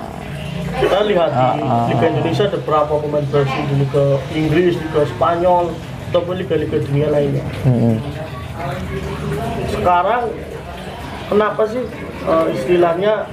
kita 0.77 1.01
lihat 1.03 1.31
di 1.33 1.41
Ah, 1.41 1.57
ah. 1.57 1.85
Liga 1.89 2.07
Indonesia 2.07 2.45
ada 2.45 2.61
berapa 2.61 2.93
pemain 3.01 3.25
Brasil 3.25 3.63
di 3.67 3.81
Liga 3.81 4.05
Inggris, 4.31 4.77
Liga 4.77 5.03
Spanyol 5.09 5.73
ataupun 6.09 6.35
liga-liga 6.37 6.81
dunia 6.81 7.09
lainnya 7.09 7.45
Hmm. 7.63 7.97
sekarang 9.71 10.23
kenapa 11.29 11.63
sih 11.65 11.85
eh, 12.25 12.47
istilahnya 12.53 13.29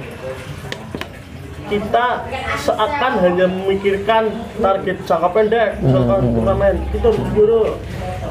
kita 1.66 2.22
seakan 2.56 3.12
hanya 3.20 3.46
memikirkan 3.48 4.30
target 4.56 5.02
jangka 5.02 5.28
pendek 5.34 5.70
misalkan 5.82 6.30
turnamen 6.30 6.74
kita 6.94 7.10
harus 7.10 7.22
juara 7.26 7.62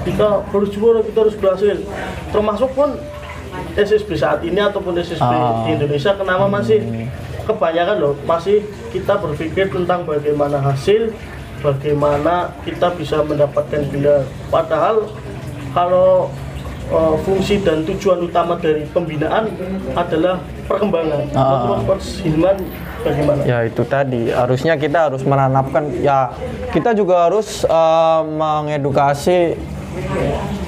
kita 0.02 0.26
harus 0.46 0.70
juara 0.72 1.00
kita 1.04 1.18
harus 1.20 1.36
berhasil 1.36 1.76
termasuk 2.32 2.72
pun 2.72 2.96
SSB 3.76 4.16
saat 4.16 4.40
ini 4.42 4.56
ataupun 4.58 4.96
SSB 4.96 5.20
Ah. 5.22 5.68
di 5.68 5.76
Indonesia 5.76 6.16
kenapa 6.16 6.48
masih 6.48 6.80
kebanyakan 7.44 7.96
loh 8.00 8.14
masih 8.24 8.64
kita 8.90 9.20
berpikir 9.20 9.68
tentang 9.68 10.08
bagaimana 10.08 10.58
hasil 10.58 11.12
bagaimana 11.66 12.54
kita 12.62 12.94
bisa 12.94 13.26
mendapatkan 13.26 13.82
gelar. 13.90 14.22
Padahal 14.54 15.10
kalau 15.74 16.30
eh, 16.94 17.16
fungsi 17.26 17.58
dan 17.66 17.82
tujuan 17.90 18.30
utama 18.30 18.54
dari 18.62 18.86
pembinaan 18.94 19.50
adalah 19.98 20.38
perkembangan. 20.70 21.26
Ah. 21.34 21.82
Hilman 22.22 22.58
bagaimana? 23.02 23.42
Ya 23.44 23.66
itu 23.66 23.82
tadi. 23.90 24.30
Harusnya 24.30 24.78
kita 24.78 25.10
harus 25.10 25.26
menanamkan 25.26 25.90
ya 26.06 26.30
kita 26.70 26.94
juga 26.94 27.26
harus 27.26 27.66
eh, 27.66 28.22
mengedukasi 28.22 29.58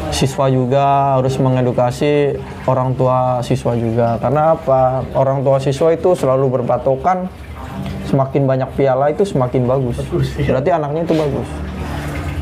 siswa 0.08 0.48
juga 0.48 1.20
harus 1.20 1.36
mengedukasi 1.38 2.40
orang 2.66 2.98
tua 2.98 3.44
siswa 3.46 3.78
juga. 3.78 4.18
Karena 4.18 4.58
apa? 4.58 5.04
Orang 5.14 5.46
tua 5.46 5.62
siswa 5.62 5.94
itu 5.94 6.16
selalu 6.18 6.62
berpatokan 6.62 7.28
semakin 8.08 8.48
banyak 8.48 8.70
piala 8.74 9.12
itu 9.12 9.28
semakin 9.28 9.68
bagus. 9.68 10.00
Bagus, 10.08 10.28
iya. 10.40 10.56
berarti 10.56 10.70
anaknya 10.72 11.02
itu 11.04 11.16
bagus. 11.16 11.50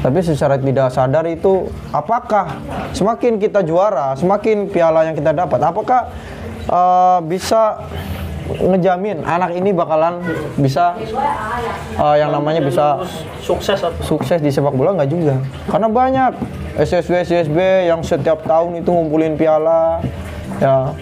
Tapi 0.05 0.19
secara 0.21 0.55
tidak 0.61 0.93
sadar 0.93 1.25
itu 1.25 1.65
apakah 1.89 2.61
semakin 2.93 3.41
kita 3.41 3.65
juara 3.65 4.13
semakin 4.13 4.69
piala 4.69 5.01
yang 5.09 5.17
kita 5.17 5.33
dapat 5.33 5.57
apakah 5.65 6.13
eh, 6.69 7.19
bisa 7.25 7.81
ngejamin 8.45 9.25
anak 9.25 9.57
ini 9.57 9.73
bakalan 9.73 10.21
bisa 10.61 10.93
eh, 11.97 12.15
yang 12.21 12.29
namanya 12.29 12.61
bisa 12.61 13.01
sukses 13.41 13.81
atau 13.81 13.97
sukses 14.05 14.37
di 14.37 14.53
sepak 14.53 14.77
bola? 14.77 14.93
Nggak 14.93 15.09
juga. 15.09 15.35
Karena 15.73 15.89
banyak 15.89 16.31
SSB 16.77 17.25
SSB 17.25 17.89
yang 17.89 18.05
setiap 18.05 18.45
tahun 18.45 18.85
itu 18.85 18.89
ngumpulin 18.93 19.33
piala 19.41 20.05
ya 20.61 20.93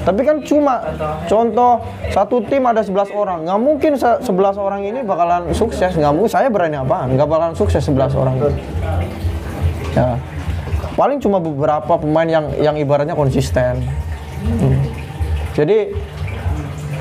tapi 0.00 0.24
kan 0.24 0.40
cuma 0.40 0.80
contoh 1.28 1.84
satu 2.08 2.40
tim 2.48 2.64
ada 2.64 2.80
11 2.80 3.12
orang. 3.12 3.44
Nggak 3.44 3.60
mungkin 3.60 3.92
se- 4.00 4.20
11 4.24 4.56
orang 4.56 4.80
ini 4.80 5.00
bakalan 5.04 5.52
sukses. 5.52 5.92
Nggak 5.92 6.12
mungkin 6.16 6.32
saya 6.32 6.48
berani 6.48 6.80
apaan? 6.80 7.12
Nggak 7.14 7.28
bakalan 7.28 7.54
sukses 7.56 7.84
11 7.84 8.16
orang. 8.16 8.34
Ini. 8.40 8.48
ya. 9.92 10.16
Paling 10.96 11.20
cuma 11.20 11.38
beberapa 11.40 11.96
pemain 12.00 12.28
yang 12.28 12.46
yang 12.56 12.76
ibaratnya 12.76 13.12
konsisten. 13.12 13.84
Hmm. 14.40 14.80
jadi 15.52 15.92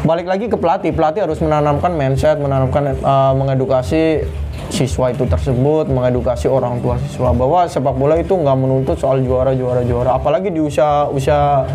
balik 0.03 0.27
lagi 0.27 0.51
ke 0.51 0.59
pelatih. 0.59 0.91
Pelatih 0.91 1.23
harus 1.23 1.39
menanamkan 1.39 1.95
mindset 1.95 2.35
menanamkan 2.35 2.99
eh, 2.99 3.33
mengedukasi 3.35 4.27
siswa 4.69 5.09
itu 5.09 5.25
tersebut 5.25 5.89
mengedukasi 5.89 6.45
orang 6.45 6.77
tua 6.77 6.99
siswa 7.01 7.33
bahwa 7.33 7.65
sepak 7.65 7.95
bola 7.97 8.21
itu 8.21 8.37
nggak 8.37 8.57
menuntut 8.59 8.99
soal 8.99 9.23
juara 9.23 9.55
juara 9.55 9.81
juara. 9.87 10.19
Apalagi 10.19 10.51
di 10.53 10.61
usia 10.61 11.09
usia 11.09 11.65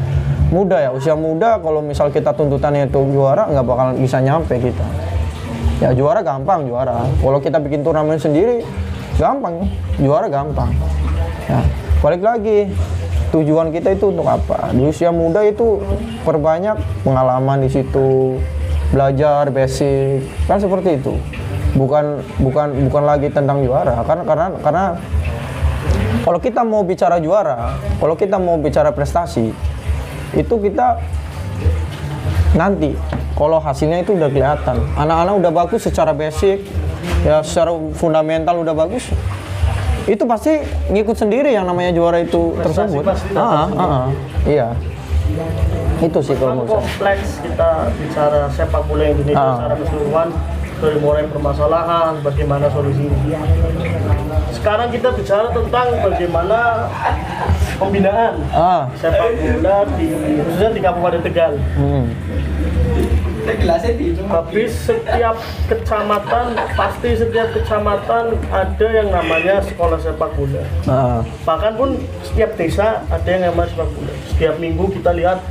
muda 0.52 0.76
ya 0.80 0.90
usia 0.92 1.16
muda 1.16 1.60
kalau 1.60 1.80
misal 1.80 2.12
kita 2.12 2.32
tuntutannya 2.36 2.88
itu 2.88 3.00
juara 3.12 3.48
nggak 3.48 3.64
bakalan 3.64 3.94
bisa 4.00 4.20
nyampe 4.20 4.56
kita. 4.60 4.86
Ya 5.82 5.90
juara 5.92 6.24
gampang 6.24 6.68
juara. 6.68 7.04
Kalau 7.20 7.38
kita 7.42 7.58
bikin 7.60 7.84
turnamen 7.84 8.16
sendiri 8.20 8.64
gampang. 9.16 9.68
Juara 10.00 10.26
gampang. 10.28 10.72
Ya 11.48 11.60
balik 12.00 12.22
lagi. 12.24 12.70
Tujuan 13.34 13.74
kita 13.74 13.98
itu 13.98 14.14
untuk 14.14 14.30
apa? 14.30 14.70
Di 14.70 14.86
usia 14.86 15.10
muda 15.10 15.42
itu 15.42 15.82
perbanyak 16.22 16.78
pengalaman 17.02 17.66
di 17.66 17.70
situ. 17.72 18.38
Belajar 18.94 19.50
basic. 19.50 20.22
Kan 20.46 20.62
seperti 20.62 21.02
itu. 21.02 21.18
Bukan 21.74 22.22
bukan 22.38 22.86
bukan 22.86 23.02
lagi 23.02 23.26
tentang 23.34 23.66
juara. 23.66 24.06
Karena 24.06 24.22
karena 24.22 24.46
karena 24.62 24.84
kalau 26.24 26.40
kita 26.40 26.64
mau 26.64 26.80
bicara 26.80 27.20
juara 27.20 27.76
kalau 28.00 28.16
kita 28.16 28.40
mau 28.40 28.56
bicara 28.56 28.90
prestasi 28.96 29.52
itu 30.34 30.54
kita 30.58 30.98
nanti 32.54 32.94
kalau 33.34 33.58
hasilnya 33.58 34.06
itu 34.06 34.14
udah 34.14 34.30
kelihatan. 34.30 34.76
Anak-anak 34.94 35.34
udah 35.42 35.52
bagus 35.52 35.80
secara 35.86 36.14
basic 36.14 36.62
ya 37.26 37.42
secara 37.42 37.74
fundamental 37.98 38.62
udah 38.62 38.74
bagus. 38.74 39.10
Itu 40.04 40.28
pasti 40.28 40.60
ngikut 40.92 41.16
sendiri 41.16 41.56
yang 41.56 41.64
namanya 41.64 41.96
juara 41.96 42.20
itu 42.20 42.54
tersebut. 42.60 43.02
pasti 43.02 43.32
ah, 43.34 43.66
ah, 43.66 43.68
ah. 43.72 44.06
iya. 44.44 44.76
Itu 46.04 46.20
sih 46.20 46.36
kalau 46.36 46.52
Kan 46.52 46.56
menurut 46.68 46.84
kompleks 46.84 47.40
kita 47.40 47.70
bicara 47.96 48.40
sepak 48.52 48.82
bola 48.84 49.04
Indonesia 49.08 49.40
Ah. 49.40 49.56
secara 49.56 49.74
keseluruhan 49.80 50.28
dari 50.84 50.98
mulai 51.00 51.24
permasalahan 51.32 52.12
bagaimana 52.20 52.66
solusinya. 52.68 53.40
Sekarang 54.52 54.92
kita 54.92 55.08
bicara 55.16 55.48
tentang 55.48 55.86
bagaimana 56.04 56.58
pembinaan. 57.78 58.34
Ah. 58.50 58.90
Sepak 58.98 59.34
bola 59.38 59.86
di 59.98 60.06
khususnya 60.14 60.70
di 60.74 60.80
Kabupaten 60.80 61.20
Tegal. 61.22 61.52
Hmm. 61.76 62.06
habis 64.24 64.72
setiap 64.72 65.36
kecamatan 65.68 66.56
pasti 66.72 67.12
setiap 67.12 67.52
kecamatan 67.52 68.40
ada 68.48 68.88
yang 68.88 69.12
namanya 69.12 69.60
sekolah 69.60 70.00
sepak 70.00 70.32
bola. 70.32 70.64
Ah. 70.88 71.20
bahkan 71.44 71.76
pun 71.76 72.00
setiap 72.24 72.56
desa 72.56 73.04
ada 73.12 73.28
yang 73.28 73.52
namanya 73.52 73.68
sepak 73.68 73.88
bola. 73.92 74.12
Setiap 74.32 74.54
minggu 74.56 74.84
kita 74.96 75.12
lihat 75.12 75.44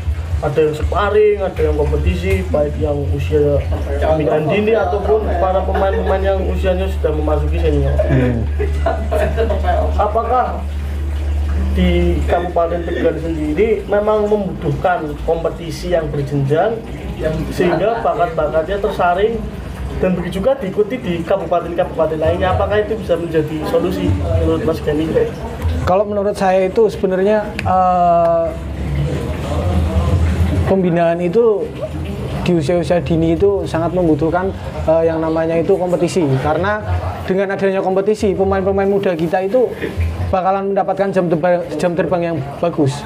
ada 0.43 0.59
yang 0.59 0.75
sparring, 0.75 1.39
ada 1.39 1.61
yang 1.63 1.75
kompetisi, 1.79 2.43
baik 2.51 2.75
yang 2.75 2.99
usia 3.15 3.63
pembinaan 4.03 4.43
dini 4.51 4.75
ataupun 4.75 5.23
para 5.39 5.63
pemain-pemain 5.63 6.19
yang 6.19 6.39
usianya 6.51 6.91
sudah 6.99 7.15
memasuki 7.15 7.63
senior. 7.63 7.95
Apakah 9.95 10.59
di 11.73 12.21
Kabupaten 12.29 12.85
Tegal 12.85 13.17
sendiri 13.17 13.81
memang 13.89 14.29
membutuhkan 14.29 15.09
kompetisi 15.25 15.93
yang 15.93 16.05
berjenjang 16.13 16.77
sehingga 17.49 18.01
bakat-bakatnya 18.05 18.77
tersaring 18.77 19.41
dan 19.97 20.13
begitu 20.17 20.41
juga 20.41 20.57
diikuti 20.57 20.99
di 21.01 21.13
kabupaten-kabupaten 21.25 22.19
lainnya 22.19 22.53
apakah 22.53 22.81
itu 22.81 22.97
bisa 22.97 23.17
menjadi 23.17 23.57
solusi 23.69 24.09
menurut 24.41 24.61
Mas 24.65 24.79
Gani? 24.81 25.05
Kalau 25.83 26.03
menurut 26.07 26.35
saya 26.37 26.69
itu 26.69 26.91
sebenarnya 26.91 27.47
eh, 27.65 28.45
pembinaan 30.69 31.19
itu 31.21 31.65
di 32.43 32.51
usia-usia 32.59 32.99
dini 32.99 33.39
itu 33.39 33.63
sangat 33.63 33.95
membutuhkan 33.95 34.51
eh, 34.85 35.03
yang 35.07 35.23
namanya 35.23 35.55
itu 35.57 35.73
kompetisi 35.79 36.27
karena 36.43 36.83
dengan 37.23 37.55
adanya 37.55 37.79
kompetisi 37.79 38.35
pemain-pemain 38.35 38.89
muda 38.89 39.15
kita 39.15 39.47
itu 39.47 39.71
bakalan 40.33 40.73
mendapatkan 40.73 41.13
jam 41.13 41.29
terbang, 41.29 41.61
jam 41.77 41.93
terbang 41.93 42.21
yang 42.33 42.37
bagus. 42.57 42.97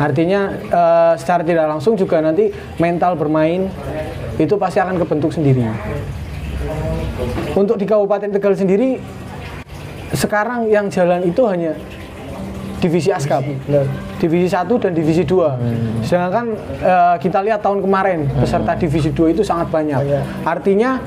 Artinya 0.00 0.56
eh, 0.56 1.12
secara 1.20 1.44
tidak 1.44 1.68
langsung 1.68 2.00
juga 2.00 2.24
nanti 2.24 2.48
mental 2.80 3.12
bermain 3.20 3.68
itu 4.40 4.56
pasti 4.56 4.80
akan 4.80 4.96
kebentuk 4.96 5.36
sendiri. 5.36 5.68
Untuk 7.52 7.76
di 7.76 7.84
Kabupaten 7.84 8.32
Tegal 8.32 8.56
sendiri 8.56 8.96
sekarang 10.16 10.72
yang 10.72 10.88
jalan 10.88 11.20
itu 11.28 11.44
hanya 11.44 11.76
divisi 12.80 13.14
ASKAP 13.14 13.46
divisi 14.18 14.50
1 14.50 14.66
dan 14.82 14.90
divisi 14.90 15.22
2 15.22 16.02
sedangkan 16.02 16.46
eh, 16.82 17.16
kita 17.22 17.38
lihat 17.46 17.62
tahun 17.62 17.78
kemarin 17.78 18.26
peserta 18.42 18.74
divisi 18.74 19.14
2 19.14 19.38
itu 19.38 19.42
sangat 19.46 19.70
banyak. 19.70 20.02
Banyak. 20.02 20.24
artinya 20.42 20.98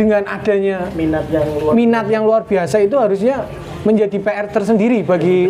dengan 0.00 0.24
adanya 0.24 0.88
minat 0.96 1.28
yang 1.28 1.44
luar 1.44 1.72
minat 1.76 2.06
yang 2.08 2.24
luar 2.24 2.42
biasa 2.48 2.80
itu 2.80 2.96
harusnya 2.96 3.44
menjadi 3.80 4.16
PR 4.16 4.46
tersendiri 4.46 5.00
bagi 5.00 5.48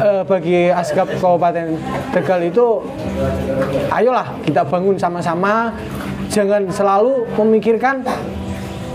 eh, 0.00 0.22
bagi 0.24 0.72
ASKAP 0.72 1.20
Kabupaten 1.20 1.76
Tegal 2.08 2.40
itu 2.42 2.80
ayolah 3.90 4.40
kita 4.42 4.64
bangun 4.64 4.96
sama-sama. 4.96 5.76
Jangan 6.26 6.68
selalu 6.68 7.28
memikirkan 7.36 8.02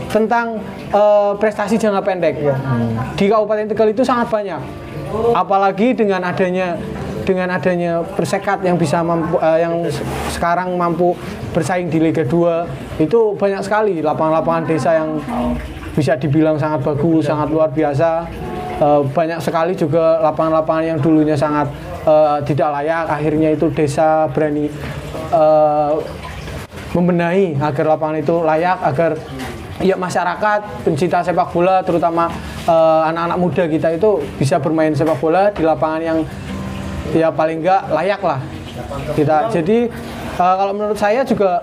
tentang 0.08 0.60
eh, 0.90 1.32
prestasi 1.38 1.78
jangka 1.78 2.02
pendek. 2.02 2.36
Di 3.16 3.26
Kabupaten 3.26 3.70
Tegal 3.70 3.90
itu 3.90 4.02
sangat 4.02 4.28
banyak. 4.28 4.62
Apalagi 5.32 5.94
dengan 5.94 6.24
adanya 6.24 6.80
dengan 7.22 7.54
adanya 7.54 8.02
persekat 8.02 8.66
yang 8.66 8.82
bisa 8.82 9.06
mampu 9.06 9.38
eh, 9.38 9.60
yang 9.62 9.78
se- 9.86 10.02
sekarang 10.34 10.74
mampu 10.74 11.14
bersaing 11.54 11.86
di 11.86 12.02
Liga 12.02 12.26
2 12.26 12.98
itu 12.98 13.36
banyak 13.38 13.62
sekali 13.62 14.02
lapangan-lapangan 14.02 14.64
desa 14.66 14.98
yang 14.98 15.22
bisa 15.92 16.16
dibilang 16.16 16.56
sangat 16.56 16.82
bagus, 16.82 17.28
sangat 17.28 17.52
luar 17.52 17.70
biasa. 17.70 18.26
Eh, 18.82 19.02
banyak 19.14 19.38
sekali 19.38 19.78
juga 19.78 20.18
lapangan-lapangan 20.26 20.82
yang 20.82 20.98
dulunya 20.98 21.38
sangat 21.38 21.70
eh, 22.02 22.38
tidak 22.50 22.82
layak 22.82 23.06
akhirnya 23.14 23.54
itu 23.54 23.70
desa 23.70 24.26
berani 24.34 24.74
eh, 25.30 25.92
membenahi 26.98 27.62
agar 27.62 27.86
lapangan 27.94 28.18
itu 28.18 28.42
layak 28.42 28.82
agar 28.82 29.12
ya 29.86 29.94
masyarakat 29.94 30.82
pencinta 30.82 31.22
sepak 31.22 31.54
bola 31.54 31.82
terutama 31.82 32.30
anak-anak 33.10 33.38
muda 33.42 33.64
kita 33.66 33.98
itu 33.98 34.22
bisa 34.38 34.62
bermain 34.62 34.94
sepak 34.94 35.18
bola 35.18 35.50
di 35.50 35.66
lapangan 35.66 36.02
yang 36.02 36.20
ya 37.14 37.30
paling 37.30 37.62
enggak 37.62 37.86
layak 37.90 38.22
lah. 38.26 38.40
Kita 39.14 39.54
jadi 39.54 39.90
eh, 40.42 40.56
kalau 40.58 40.74
menurut 40.74 40.98
saya 40.98 41.22
juga 41.22 41.62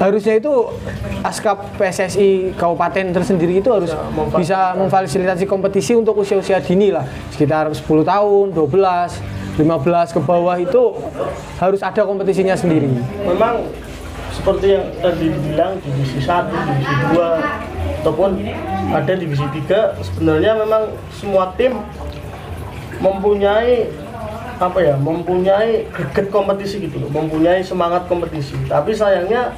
harusnya 0.00 0.40
itu 0.40 0.52
askap 1.22 1.76
PSSI 1.76 2.56
kabupaten 2.56 3.14
tersendiri 3.14 3.60
itu 3.60 3.70
harus 3.70 3.92
bisa 4.34 4.74
memfasilitasi. 4.74 5.44
kompetisi 5.46 5.92
untuk 5.94 6.18
usia-usia 6.20 6.58
dini 6.62 6.90
lah. 6.90 7.04
Sekitar 7.32 7.70
10 7.70 7.84
tahun 8.06 8.46
12 8.54 9.40
15 9.60 10.16
ke 10.16 10.20
bawah 10.24 10.56
itu 10.56 10.96
harus 11.60 11.80
ada 11.84 12.02
kompetisinya 12.06 12.56
sendiri. 12.56 12.88
Memang 13.26 13.66
seperti 14.32 14.78
yang 14.78 14.84
tadi 15.02 15.26
dibilang 15.28 15.76
divisi 15.84 16.18
1, 16.22 16.48
divisi 16.48 16.94
2 17.12 18.00
ataupun 18.00 18.30
ada 18.94 19.12
divisi 19.12 19.44
3 19.44 20.00
sebenarnya 20.00 20.52
memang 20.64 20.82
semua 21.12 21.52
tim 21.60 21.76
mempunyai 23.04 23.90
apa 24.60 24.78
ya 24.84 24.94
mempunyai 25.00 25.88
greget 25.88 26.28
kompetisi 26.28 26.84
gitu 26.84 27.00
loh 27.00 27.08
mempunyai 27.08 27.64
semangat 27.64 28.04
kompetisi. 28.06 28.52
Tapi 28.68 28.92
sayangnya 28.92 29.56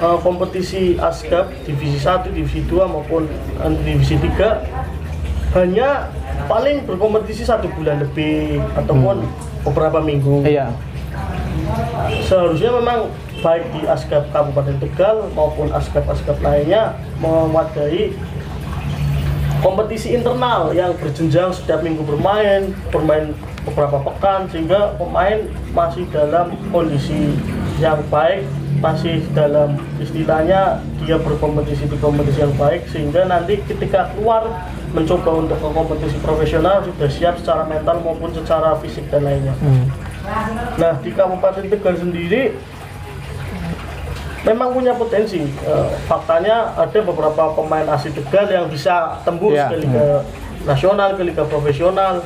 eh, 0.00 0.18
kompetisi 0.24 0.96
ASGAP 0.96 1.68
divisi 1.68 2.00
1, 2.00 2.32
divisi 2.32 2.64
2 2.64 2.88
maupun 2.88 3.28
eh, 3.60 3.72
divisi 3.84 4.16
3 4.16 5.60
hanya 5.60 6.08
paling 6.50 6.82
berkompetisi 6.88 7.46
satu 7.46 7.70
bulan 7.76 8.02
lebih 8.02 8.58
ataupun 8.74 9.22
beberapa 9.62 10.02
minggu. 10.02 10.42
Iya. 10.42 10.72
Seharusnya 12.26 12.74
memang 12.74 13.12
baik 13.44 13.64
di 13.76 13.86
Asgab 13.86 14.32
Kabupaten 14.32 14.80
Tegal 14.82 15.30
maupun 15.36 15.70
Asgab-Asgab 15.70 16.40
lainnya 16.42 16.96
memadai 17.20 18.16
kompetisi 19.62 20.16
internal 20.16 20.74
yang 20.74 20.92
berjenjang 20.98 21.54
setiap 21.54 21.80
minggu 21.86 22.02
bermain, 22.02 22.74
bermain 22.90 23.32
beberapa 23.64 23.96
pekan 24.12 24.44
sehingga 24.52 24.92
pemain 25.00 25.40
masih 25.72 26.04
dalam 26.12 26.52
kondisi 26.68 27.32
yang 27.80 27.98
baik, 28.12 28.44
masih 28.78 29.24
dalam 29.32 29.80
istilahnya 29.96 30.78
dia 31.00 31.16
berkompetisi 31.16 31.88
di 31.88 31.96
kompetisi 31.96 32.44
yang 32.44 32.54
baik 32.54 32.84
sehingga 32.92 33.24
nanti 33.24 33.60
ketika 33.64 34.12
keluar 34.12 34.44
mencoba 34.92 35.42
untuk 35.42 35.58
ke 35.58 35.68
kompetisi 35.72 36.16
profesional 36.20 36.84
sudah 36.84 37.10
siap 37.10 37.34
secara 37.40 37.64
mental 37.66 37.98
maupun 38.04 38.30
secara 38.30 38.76
fisik 38.78 39.08
dan 39.10 39.24
lainnya. 39.26 39.56
Nah 40.78 41.00
di 41.02 41.10
Kabupaten 41.10 41.64
Tegal 41.66 41.96
sendiri 41.98 42.54
memang 44.44 44.76
punya 44.76 44.92
potensi. 44.92 45.40
Eh, 45.40 45.88
faktanya 46.04 46.76
ada 46.76 46.98
beberapa 47.00 47.56
pemain 47.56 47.88
asli 47.88 48.12
Tegal 48.12 48.46
yang 48.46 48.66
bisa 48.68 49.18
tembus 49.24 49.56
Ya. 49.56 49.72
ke 49.72 49.80
liga 49.80 50.20
nasional, 50.62 51.16
ke 51.16 51.24
liga 51.24 51.42
profesional. 51.48 52.20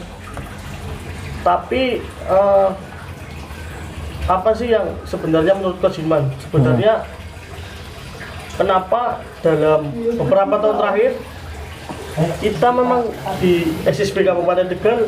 Tapi 1.46 2.03
eh, 2.05 2.68
apa 4.29 4.51
sih 4.53 4.68
yang 4.68 4.85
sebenarnya 5.09 5.57
menurut 5.57 5.81
Coach 5.81 5.98
Hilman? 5.98 6.29
Sebenarnya 6.44 7.01
kenapa 8.59 9.22
dalam 9.40 9.88
beberapa 10.18 10.55
tahun 10.61 10.77
terakhir 10.83 11.12
kita 12.42 12.68
memang 12.74 13.07
di 13.38 13.70
SSB 13.87 14.27
Kabupaten 14.27 14.66
Tegal 14.66 15.07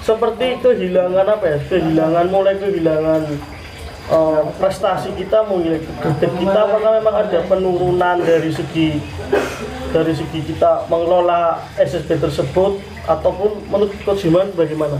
seperti 0.00 0.56
kehilangan 0.64 1.26
apa 1.28 1.44
ya 1.44 1.58
kehilangan 1.68 2.26
mulai 2.32 2.56
kehilangan 2.56 3.22
eh, 4.08 4.42
prestasi 4.56 5.12
kita 5.12 5.44
mulai 5.44 5.76
greget 6.00 6.32
kita 6.40 6.58
apakah 6.64 6.90
memang 6.96 7.14
ada 7.20 7.38
penurunan 7.44 8.16
dari 8.24 8.48
segi 8.48 8.96
dari 9.92 10.16
segi 10.16 10.40
kita 10.40 10.88
mengelola 10.88 11.60
SSB 11.76 12.16
tersebut 12.16 12.80
ataupun 13.04 13.60
menurut 13.68 13.92
Coach 14.06 14.24
Himan 14.24 14.48
bagaimana? 14.56 14.96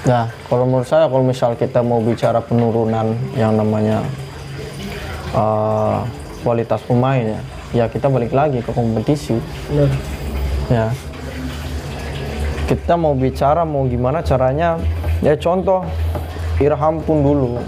Nah, 0.00 0.32
kalau 0.48 0.64
menurut 0.64 0.88
saya 0.88 1.06
kalau 1.06 1.20
misal 1.20 1.52
kita 1.54 1.84
mau 1.84 2.00
bicara 2.00 2.40
penurunan 2.40 3.12
yang 3.36 3.52
namanya 3.52 4.00
eh, 5.36 5.98
kualitas 6.40 6.80
pemain 6.88 7.20
ya, 7.20 7.40
ya 7.76 7.84
kita 7.86 8.08
balik 8.08 8.32
lagi 8.32 8.64
ke 8.64 8.72
kompetisi. 8.72 9.36
Benar. 9.68 9.90
Ya. 10.72 10.86
Kita 12.64 12.94
mau 12.94 13.12
bicara 13.18 13.66
mau 13.66 13.84
gimana 13.84 14.22
caranya? 14.22 14.78
Ya 15.20 15.34
contoh 15.36 15.84
Irham 16.62 17.02
pun 17.02 17.20
dulu. 17.20 17.58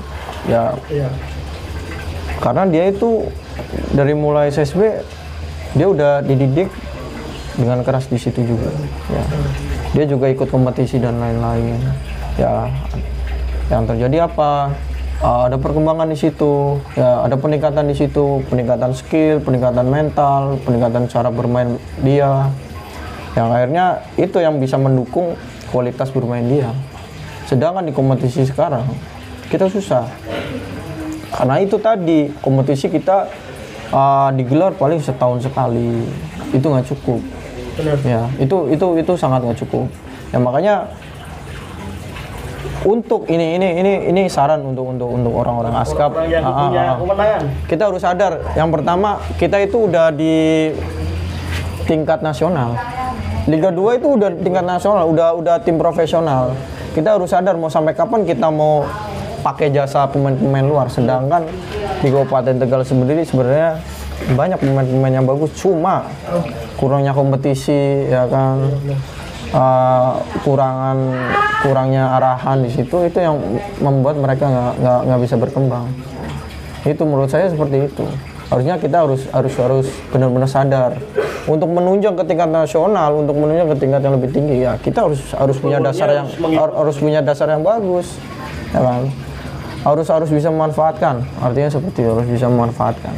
Ya, 0.42 0.74
Iya. 0.90 1.06
karena 2.42 2.66
dia 2.66 2.90
itu 2.90 3.30
dari 3.94 4.10
mulai 4.10 4.50
SSB 4.50 5.06
dia 5.78 5.86
udah 5.86 6.18
dididik 6.18 6.66
dengan 7.54 7.86
keras 7.86 8.10
di 8.10 8.18
situ 8.18 8.42
juga 8.42 8.66
ya 9.06 9.22
dia 9.94 10.04
juga 10.10 10.26
ikut 10.26 10.50
kompetisi 10.50 10.98
dan 10.98 11.22
lain-lain 11.22 11.78
ya 12.36 12.68
yang 13.72 13.88
terjadi 13.88 14.28
apa? 14.28 14.72
Uh, 15.22 15.46
ada 15.46 15.54
perkembangan 15.54 16.10
di 16.10 16.18
situ. 16.18 16.82
Ya 16.98 17.22
ada 17.22 17.38
peningkatan 17.38 17.86
di 17.86 17.94
situ. 17.94 18.42
Peningkatan 18.50 18.90
skill 18.92 19.38
peningkatan 19.40 19.86
mental 19.86 20.58
peningkatan 20.66 21.06
cara 21.06 21.30
bermain 21.30 21.78
dia. 22.02 22.50
Yang 23.32 23.48
akhirnya 23.48 23.84
itu 24.20 24.38
yang 24.42 24.60
bisa 24.60 24.76
mendukung 24.76 25.38
kualitas 25.70 26.10
bermain 26.12 26.44
dia. 26.44 26.68
Sedangkan 27.46 27.86
di 27.86 27.94
kompetisi 27.94 28.44
sekarang 28.44 28.84
kita 29.48 29.70
susah. 29.70 30.04
Karena 31.32 31.56
itu 31.64 31.80
tadi 31.80 32.28
kompetisi 32.44 32.92
kita 32.92 33.30
uh, 33.94 34.28
digelar 34.36 34.76
paling 34.76 35.00
setahun 35.00 35.48
sekali. 35.48 36.04
Itu 36.52 36.66
nggak 36.68 36.86
cukup. 36.92 37.20
Benar. 37.72 37.96
ya 38.04 38.28
itu 38.36 38.68
itu 38.68 38.86
itu 39.00 39.12
sangat 39.16 39.40
nggak 39.40 39.64
cukup. 39.64 39.88
Ya 40.28 40.38
makanya 40.40 40.92
untuk 42.82 43.30
ini 43.30 43.54
ini 43.54 43.68
ini 43.78 43.92
ini 44.10 44.22
saran 44.26 44.58
untuk 44.66 44.90
untuk 44.90 45.06
untuk 45.06 45.32
orang-orang 45.32 45.74
askap. 45.78 46.10
Orang 46.10 46.26
yang 46.26 46.42
Ah, 46.42 46.50
ah, 46.50 46.58
punya 46.66 46.82
ah. 46.82 46.96
kemenangan. 46.98 47.42
kita 47.70 47.82
harus 47.86 48.02
sadar. 48.02 48.32
Yang 48.58 48.68
pertama 48.74 49.08
kita 49.38 49.56
itu 49.62 49.76
udah 49.86 50.06
di 50.10 50.34
tingkat 51.86 52.20
nasional. 52.20 52.74
Liga 53.46 53.74
2 53.74 53.98
itu 53.98 54.06
udah 54.06 54.30
tingkat 54.38 54.62
nasional 54.62 55.04
udah 55.06 55.34
udah 55.34 55.54
tim 55.62 55.78
profesional. 55.78 56.54
Kita 56.94 57.18
harus 57.18 57.30
sadar 57.30 57.54
mau 57.54 57.70
sampai 57.70 57.94
kapan 57.94 58.26
kita 58.26 58.50
mau 58.50 58.86
pakai 59.42 59.70
jasa 59.70 60.06
pemain-pemain 60.06 60.62
luar. 60.62 60.86
Sedangkan 60.90 61.46
di 62.02 62.08
Kabupaten 62.10 62.58
Tegal 62.58 62.82
sendiri 62.82 63.22
sebenarnya 63.22 63.78
banyak 64.34 64.58
pemain-pemain 64.58 65.14
yang 65.22 65.26
bagus. 65.26 65.50
Cuma 65.58 66.06
kurangnya 66.78 67.14
kompetisi 67.14 68.06
ya 68.06 68.26
kan 68.26 68.58
uh, 69.52 70.18
kurangan 70.42 70.96
kurangnya 71.62 72.18
arahan 72.18 72.64
di 72.64 72.70
situ 72.72 73.06
itu 73.06 73.18
yang 73.22 73.38
membuat 73.78 74.18
mereka 74.18 74.48
nggak 74.48 75.00
nggak 75.06 75.20
bisa 75.22 75.36
berkembang. 75.38 75.86
Itu 76.82 77.06
menurut 77.06 77.30
saya 77.30 77.46
seperti 77.46 77.86
itu. 77.86 78.04
Harusnya 78.50 78.76
kita 78.76 79.06
harus 79.06 79.24
harus 79.32 79.54
harus 79.56 79.86
benar-benar 80.12 80.50
sadar. 80.50 80.92
Untuk 81.42 81.66
menunjang 81.70 82.14
ke 82.14 82.22
tingkat 82.22 82.50
nasional 82.54 83.18
untuk 83.18 83.34
menunjang 83.34 83.66
ke 83.74 83.76
tingkat 83.82 83.98
yang 83.98 84.14
lebih 84.14 84.30
tinggi 84.30 84.62
ya 84.62 84.78
kita 84.78 85.10
harus 85.10 85.34
harus 85.34 85.58
punya 85.58 85.82
dasar 85.82 86.06
yang 86.14 86.30
harus 86.54 86.96
punya 87.02 87.18
dasar 87.18 87.50
yang 87.50 87.66
bagus 87.66 88.14
ya 88.70 88.78
kan? 88.78 89.02
Harus 89.82 90.06
harus 90.06 90.30
bisa 90.30 90.48
memanfaatkan. 90.54 91.26
Artinya 91.42 91.70
seperti 91.70 92.06
harus 92.06 92.26
bisa 92.30 92.46
memanfaatkan. 92.46 93.14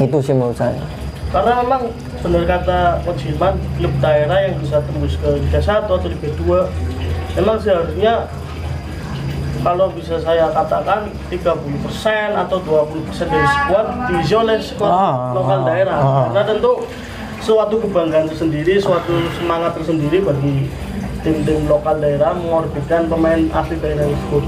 Itu 0.00 0.24
sih 0.24 0.32
menurut 0.32 0.56
saya. 0.56 0.80
Karena 1.28 1.60
memang 1.64 1.92
benar 2.22 2.42
kata 2.46 2.78
Coach 3.02 3.26
Hilman, 3.26 3.58
klub 3.74 3.90
daerah 3.98 4.46
yang 4.46 4.54
bisa 4.62 4.78
tembus 4.78 5.18
ke 5.18 5.26
Liga 5.42 5.58
1 5.58 5.84
atau 5.84 5.98
Liga 6.06 6.30
2 6.38 7.34
memang 7.34 7.58
seharusnya 7.58 8.30
kalau 9.62 9.90
bisa 9.90 10.18
saya 10.18 10.50
katakan 10.50 11.06
30% 11.30 11.38
atau 12.34 12.58
20% 12.58 13.26
dari 13.26 13.46
skuad 13.46 13.86
diisi 14.10 14.34
oleh 14.34 14.58
skuad 14.58 14.90
Ah, 14.90 15.14
lokal 15.30 15.58
ah, 15.62 15.66
daerah. 15.66 15.96
ah. 15.96 16.22
Karena 16.26 16.42
tentu 16.46 16.72
suatu 17.38 17.78
kebanggaan 17.78 18.26
tersendiri, 18.26 18.78
suatu 18.78 19.14
semangat 19.38 19.74
tersendiri 19.78 20.22
bagi 20.22 20.66
tim-tim 21.22 21.70
lokal 21.70 21.98
daerah 21.98 22.34
mengorbitkan 22.34 23.06
pemain 23.06 23.38
asli 23.54 23.78
daerah 23.78 24.06
tersebut. 24.06 24.44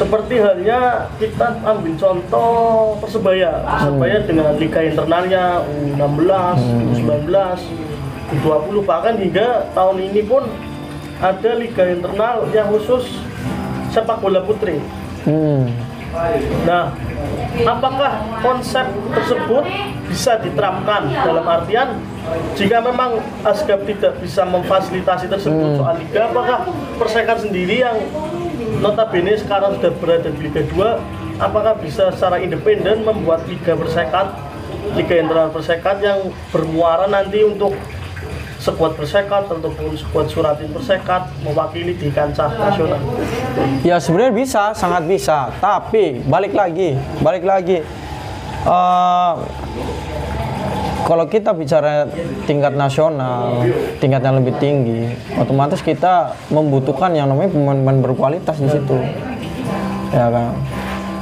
Seperti 0.00 0.40
halnya 0.40 1.12
kita 1.20 1.60
ambil 1.60 1.92
contoh 2.00 2.96
Persebaya, 3.04 3.52
Persebaya 3.68 4.16
dengan 4.24 4.56
liga 4.56 4.80
internalnya 4.80 5.60
U16, 5.68 6.56
U19, 6.96 7.28
U20 8.40 8.76
bahkan 8.88 9.20
hingga 9.20 9.68
tahun 9.76 10.00
ini 10.00 10.24
pun 10.24 10.48
ada 11.20 11.50
liga 11.52 11.84
internal 11.84 12.48
yang 12.48 12.72
khusus 12.72 13.20
sepak 13.92 14.24
bola 14.24 14.40
putri. 14.40 14.80
hmm. 15.28 15.68
Nah, 16.66 16.90
apakah 17.62 18.40
konsep 18.42 18.82
tersebut 19.14 19.62
bisa 20.08 20.40
diterapkan? 20.40 21.06
Dalam 21.12 21.44
artian 21.46 22.00
jika 22.58 22.82
memang 22.82 23.20
Asgab 23.46 23.86
tidak 23.86 24.18
bisa 24.18 24.42
memfasilitasi 24.48 25.30
tersebut 25.30 25.78
soal 25.78 26.00
liga, 26.00 26.32
apakah 26.32 26.66
Persekat 26.98 27.46
sendiri 27.46 27.84
yang 27.84 27.96
notabene 28.78 29.34
sekarang 29.34 29.82
sudah 29.82 29.92
berada 29.98 30.30
di 30.30 30.46
Liga 30.46 30.62
2, 30.62 31.42
apakah 31.42 31.74
bisa 31.82 32.14
secara 32.14 32.38
independen 32.38 33.02
membuat 33.02 33.42
liga 33.50 33.74
Persekat, 33.74 34.38
liga 34.94 35.14
internal 35.18 35.50
Persekat 35.50 35.98
yang 35.98 36.30
bermuara 36.54 37.10
nanti 37.10 37.42
untuk 37.42 37.74
skuad 38.60 38.92
bersekat 38.92 39.48
ataupun 39.48 39.96
skuad 39.96 40.28
suratin 40.28 40.68
bersekat 40.68 41.32
mewakili 41.40 41.96
di 41.96 42.12
kancah 42.12 42.52
nasional. 42.60 43.00
Ya 43.80 43.96
sebenarnya 43.96 44.36
bisa, 44.36 44.76
sangat 44.76 45.08
bisa. 45.08 45.48
Tapi 45.58 46.20
balik 46.28 46.52
lagi, 46.52 46.92
balik 47.24 47.48
lagi. 47.48 47.80
Eh, 48.60 49.32
kalau 51.06 51.24
kita 51.26 51.50
bicara 51.52 52.06
tingkat 52.44 52.76
nasional, 52.76 53.64
tingkat 53.98 54.20
yang 54.24 54.36
lebih 54.40 54.54
tinggi, 54.60 55.12
otomatis 55.36 55.80
kita 55.80 56.36
membutuhkan 56.52 57.12
yang 57.14 57.28
namanya 57.30 57.50
pemain-pemain 57.52 58.00
berkualitas 58.04 58.56
di 58.60 58.68
situ. 58.68 58.98
Ya 60.10 60.26
kan. 60.28 60.54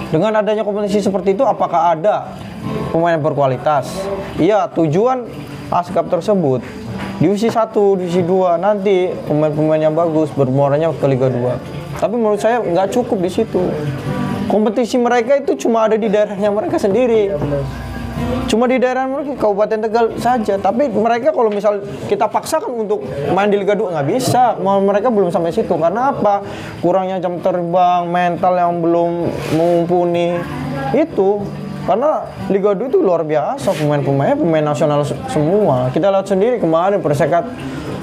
Dengan 0.08 0.40
adanya 0.40 0.64
kompetisi 0.64 1.04
seperti 1.04 1.36
itu, 1.36 1.44
apakah 1.44 1.92
ada 1.92 2.32
pemain 2.88 3.16
yang 3.16 3.24
berkualitas? 3.24 3.92
Iya, 4.40 4.70
tujuan 4.72 5.28
ASKAP 5.68 6.08
tersebut 6.08 6.64
divisi 7.18 7.50
1, 7.50 7.98
divisi 7.98 8.22
2 8.22 8.62
nanti 8.62 9.10
pemain-pemain 9.26 9.82
yang 9.82 9.94
bagus 9.94 10.30
bermuaranya 10.32 10.94
ke 10.94 11.06
Liga 11.10 11.26
2. 11.28 11.98
Tapi 11.98 12.14
menurut 12.14 12.38
saya 12.38 12.62
nggak 12.62 12.94
cukup 12.94 13.18
di 13.18 13.30
situ. 13.30 13.62
Kompetisi 14.48 14.96
mereka 14.96 15.36
itu 15.36 15.58
cuma 15.66 15.84
ada 15.90 15.98
di 15.98 16.08
daerahnya 16.08 16.48
mereka 16.48 16.78
sendiri. 16.80 17.34
Cuma 18.48 18.64
di 18.64 18.80
daerah 18.80 19.04
mereka 19.04 19.36
Kabupaten 19.36 19.78
Tegal 19.84 20.06
saja. 20.16 20.56
Tapi 20.56 20.88
mereka 20.88 21.30
kalau 21.30 21.52
misal 21.52 21.78
kita 22.08 22.24
paksakan 22.24 22.80
untuk 22.80 23.04
main 23.30 23.46
di 23.46 23.60
Liga 23.60 23.76
2 23.76 23.92
nggak 23.92 24.08
bisa. 24.08 24.56
Mereka 24.56 25.12
belum 25.12 25.28
sampai 25.28 25.52
situ. 25.52 25.68
Karena 25.70 26.10
apa? 26.10 26.40
Kurangnya 26.80 27.20
jam 27.20 27.36
terbang, 27.38 28.08
mental 28.08 28.56
yang 28.56 28.80
belum 28.80 29.10
mumpuni. 29.52 30.40
Itu 30.90 31.44
karena 31.84 32.24
Liga 32.48 32.72
2 32.72 32.88
itu 32.88 33.00
luar 33.00 33.20
biasa 33.20 33.68
pemain-pemainnya 33.76 34.36
pemain 34.36 34.64
nasional 34.64 35.04
se- 35.04 35.16
semua. 35.28 35.92
Kita 35.92 36.08
lihat 36.08 36.24
sendiri 36.24 36.56
kemarin 36.56 37.04
persekat 37.04 37.44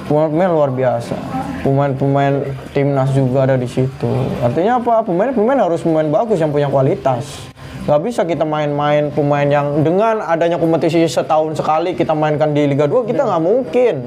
pemain-pemain 0.06 0.50
luar 0.54 0.70
biasa. 0.70 1.18
Pemain-pemain 1.66 2.46
timnas 2.70 3.10
juga 3.18 3.50
ada 3.50 3.58
di 3.58 3.66
situ. 3.66 4.10
Artinya 4.46 4.78
apa? 4.78 5.02
Pemain-pemain 5.02 5.58
harus 5.58 5.82
pemain 5.82 6.06
bagus 6.06 6.38
yang 6.38 6.54
punya 6.54 6.70
kualitas. 6.70 7.55
Gak 7.86 8.02
bisa 8.02 8.26
kita 8.26 8.42
main-main 8.42 9.14
pemain 9.14 9.46
yang 9.46 9.86
dengan 9.86 10.18
adanya 10.18 10.58
kompetisi 10.58 11.06
setahun 11.06 11.54
sekali 11.54 11.94
kita 11.94 12.18
mainkan 12.18 12.50
di 12.50 12.66
Liga 12.66 12.90
2 12.90 13.06
kita 13.06 13.22
nggak 13.22 13.44
mungkin. 13.46 14.02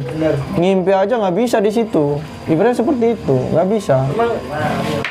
Ngimpi 0.59 0.91
aja 0.91 1.15
nggak 1.15 1.37
bisa 1.39 1.63
di 1.63 1.71
situ. 1.71 2.19
Ibaratnya 2.51 2.75
seperti 2.75 3.15
itu, 3.15 3.39
nggak 3.55 3.69
bisa. 3.71 4.03
Memang 4.11 4.35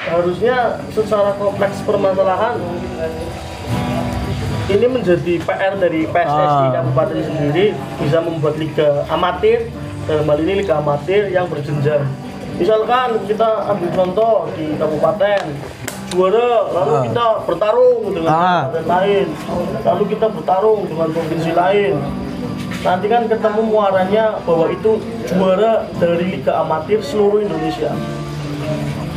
harusnya 0.03 0.83
secara 0.91 1.31
kompleks 1.39 1.79
permasalahan 1.87 2.59
ini 4.67 4.87
menjadi 4.91 5.33
PR 5.47 5.73
dari 5.79 6.03
PSSI 6.03 6.27
Ah. 6.67 6.83
Kabupaten 6.83 7.23
sendiri 7.23 7.71
bisa 8.03 8.19
membuat 8.19 8.59
liga 8.59 9.07
amatir 9.07 9.71
dalam 10.11 10.27
hal 10.27 10.43
ini 10.43 10.59
liga 10.59 10.83
amatir 10.83 11.31
yang 11.31 11.47
berjenjang. 11.47 12.03
Misalkan 12.59 13.15
kita 13.31 13.63
ambil 13.71 13.89
contoh 13.95 14.51
di 14.59 14.75
kabupaten 14.75 15.55
juara, 16.09 16.49
lalu 16.69 16.91
Ah. 16.91 17.01
kita 17.03 17.25
bertarung 17.43 17.99
dengan 18.09 18.29
Ah. 18.29 18.61
kabupaten 18.65 18.85
lain, 18.87 19.27
lalu 19.83 20.03
kita 20.07 20.25
bertarung 20.29 20.79
dengan 20.83 21.07
provinsi 21.09 21.51
lain. 21.51 21.95
Nanti 22.77 23.05
kan 23.05 23.25
ketemu 23.25 23.61
muaranya 23.63 24.25
bahwa 24.41 24.69
itu 24.69 24.91
juara 25.25 25.73
dari 25.97 26.25
liga 26.31 26.55
amatir 26.57 27.01
seluruh 27.01 27.41
Indonesia 27.41 27.91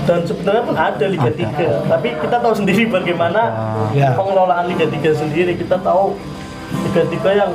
dan 0.03 0.25
sebenarnya 0.25 0.63
pun 0.65 0.75
ada 0.75 1.07
Liga 1.07 1.31
3 1.31 1.87
tapi 1.87 2.17
kita 2.17 2.41
tahu 2.41 2.51
sendiri 2.57 2.89
bagaimana 2.89 3.43
Ya. 3.93 4.11
pengelolaan 4.17 4.67
Liga 4.67 4.89
3 4.89 5.13
sendiri 5.13 5.55
kita 5.55 5.77
tahu 5.79 6.17
Liga 6.83 7.03
3 7.07 7.31
yang 7.37 7.53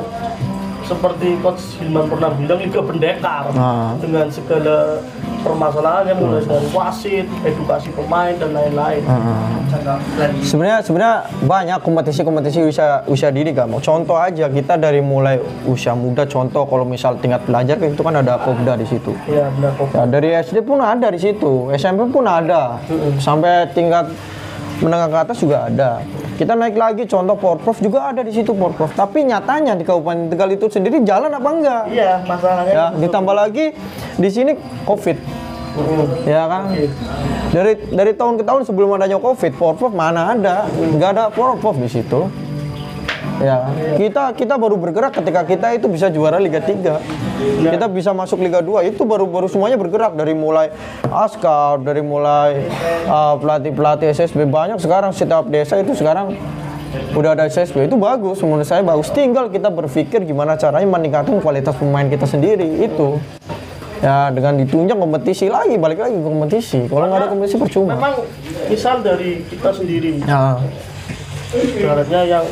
seperti 0.86 1.38
Coach 1.42 1.82
Hilman 1.82 2.06
pernah 2.06 2.30
bilang 2.32 2.60
Liga 2.62 2.82
Pendekar 2.82 3.50
Ah. 3.58 3.98
dengan 3.98 4.30
segala 4.30 5.02
permasalahannya 5.42 6.14
mulai 6.18 6.42
dari 6.42 6.68
wasit, 6.74 7.26
edukasi 7.46 7.94
pemain 7.94 8.34
dan 8.34 8.50
lain-lain. 8.50 9.02
Sebenarnya 10.42 10.80
sebenarnya 10.82 11.18
banyak 11.46 11.80
kompetisi-kompetisi 11.82 12.66
usia 12.66 13.06
usia 13.06 13.30
dini 13.30 13.54
kan. 13.54 13.70
Contoh 13.78 14.18
aja 14.18 14.50
kita 14.50 14.78
dari 14.78 15.02
mulai 15.02 15.38
usia 15.66 15.94
muda 15.94 16.26
contoh 16.26 16.66
kalau 16.66 16.86
misal 16.86 17.18
tingkat 17.22 17.46
pelajar 17.46 17.78
itu 17.78 18.02
kan 18.02 18.16
ada 18.18 18.42
Kopda 18.42 18.74
di 18.78 18.86
situ. 18.86 19.14
Ya 19.30 19.50
benar 19.54 19.74
kok. 19.78 19.90
Ya, 19.94 20.04
dari 20.06 20.30
SD 20.34 20.66
pun 20.66 20.82
ada 20.82 21.08
di 21.10 21.20
situ, 21.22 21.70
SMP 21.74 22.10
pun 22.10 22.26
ada, 22.26 22.78
sampai 23.18 23.70
tingkat 23.74 24.10
menengah 24.84 25.08
ke 25.08 25.18
atas 25.28 25.38
juga 25.40 25.68
ada. 25.68 26.04
Kita 26.36 26.52
naik 26.52 26.76
lagi 26.76 27.04
contoh 27.08 27.40
Porprov 27.40 27.80
juga 27.80 28.12
ada 28.12 28.20
di 28.20 28.32
situ 28.36 28.52
Porprov. 28.52 28.92
Tapi 28.92 29.24
nyatanya 29.24 29.72
di 29.76 29.88
Kabupaten 29.88 30.28
Tegal 30.28 30.50
itu 30.52 30.68
sendiri 30.68 31.00
jalan 31.08 31.32
apa 31.32 31.50
enggak? 31.52 31.84
Iya, 31.88 32.14
masalahnya 32.28 32.74
Ya, 32.76 32.86
ditambah 32.92 33.36
lagi 33.36 33.72
di 34.20 34.30
sini 34.32 34.52
Covid. 34.84 35.16
Ya 36.28 36.48
kan? 36.48 36.72
Dari 37.52 37.74
dari 37.92 38.12
tahun 38.16 38.40
ke 38.40 38.44
tahun 38.48 38.62
sebelum 38.68 38.96
adanya 39.00 39.20
Covid, 39.20 39.56
Porprov 39.56 39.92
mana 39.96 40.36
ada? 40.36 40.68
Enggak 40.76 41.16
ada 41.16 41.24
Porprov 41.32 41.80
di 41.80 41.88
situ. 41.88 42.28
Ya, 43.44 43.68
kita 44.00 44.32
kita 44.32 44.56
baru 44.56 44.80
bergerak 44.80 45.20
ketika 45.20 45.44
kita 45.44 45.68
itu 45.76 45.92
bisa 45.92 46.08
juara 46.08 46.40
Liga 46.40 46.64
3. 46.64 47.68
Kita 47.68 47.86
bisa 47.92 48.16
masuk 48.16 48.40
Liga 48.40 48.64
2 48.64 48.88
itu 48.88 49.04
baru 49.04 49.28
baru 49.28 49.52
semuanya 49.52 49.76
bergerak. 49.76 50.16
Dari 50.16 50.32
mulai 50.32 50.72
askar, 51.12 51.84
dari 51.84 52.00
mulai 52.00 52.64
uh, 53.12 53.36
pelatih-pelatih 53.36 54.16
SSB 54.16 54.48
banyak 54.48 54.80
sekarang 54.80 55.12
setiap 55.12 55.52
desa 55.52 55.76
itu 55.76 55.92
sekarang 55.92 56.32
udah 57.12 57.36
ada 57.36 57.44
SSB 57.52 57.92
itu 57.92 58.00
bagus 58.00 58.40
menurut 58.40 58.64
saya 58.64 58.80
bagus. 58.88 59.12
Tinggal 59.12 59.52
kita 59.52 59.68
berpikir 59.68 60.24
gimana 60.24 60.56
caranya 60.56 60.88
meningkatkan 60.88 61.44
kualitas 61.44 61.76
pemain 61.76 62.08
kita 62.08 62.24
sendiri 62.24 62.88
itu. 62.88 63.20
Ya 64.00 64.32
dengan 64.32 64.60
ditunjang 64.60 65.00
kompetisi 65.00 65.52
lagi 65.52 65.76
balik 65.76 66.00
lagi 66.00 66.16
ke 66.16 66.24
kompetisi. 66.24 66.80
Kalau 66.88 67.06
nggak 67.08 67.20
ada 67.20 67.28
kompetisi 67.32 67.56
percuma. 67.60 67.96
memang 68.00 68.16
misal 68.72 69.04
dari 69.04 69.44
kita 69.48 69.72
sendiri 69.76 70.24
ya. 70.24 70.60
ibaratnya 71.56 72.22
yang 72.28 72.46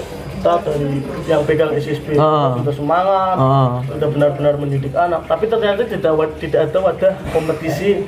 kita 0.43 0.60
dari 0.60 0.99
yang 1.23 1.41
pegang 1.47 1.71
SSB 1.71 2.19
Ah. 2.19 2.60
kita 2.60 2.75
semangat 2.75 3.36
Ah. 3.39 3.79
sudah 3.88 4.12
benar-benar 4.12 4.60
mendidik 4.60 4.91
anak. 4.91 5.23
Tapi 5.23 5.47
ternyata 5.47 5.88
tidak 5.88 6.12
tidak 6.36 6.67
ada 6.67 6.79
wadah 6.84 7.13
kompetisi 7.32 8.03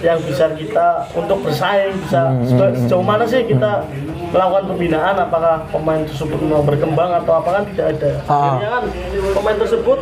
yang 0.00 0.16
bisa 0.22 0.48
kita 0.54 1.04
untuk 1.12 1.44
bersaing 1.44 1.92
bisa 2.00 2.32
Hmm, 2.32 2.46
sejauh, 2.72 3.04
mana 3.04 3.20
sih 3.26 3.44
kita 3.44 3.84
melakukan 4.30 4.72
pembinaan? 4.72 5.12
Apakah 5.12 5.66
pemain 5.68 6.00
tersebut 6.00 6.40
mau 6.40 6.62
berkembang 6.62 7.10
atau 7.20 7.36
apa? 7.36 7.60
Kan 7.60 7.64
tidak 7.68 7.86
ada. 7.98 8.10
Ah. 8.24 8.54
akhirnya 8.54 8.70
kan 8.70 8.84
pemain 9.34 9.58
tersebut 9.58 9.98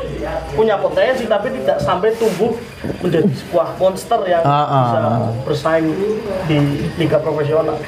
punya 0.52 0.76
potensi 0.76 1.24
tapi 1.24 1.50
tidak 1.56 1.80
sampai 1.80 2.12
tumbuh 2.14 2.52
menjadi 3.00 3.32
sebuah 3.32 3.68
monster 3.74 4.20
yang 4.28 4.44
Ah, 4.44 4.52
ah, 4.60 4.82
bisa 4.84 5.00
bersaing 5.42 5.88
di 6.46 6.56
liga 6.94 7.16
profesional 7.18 7.80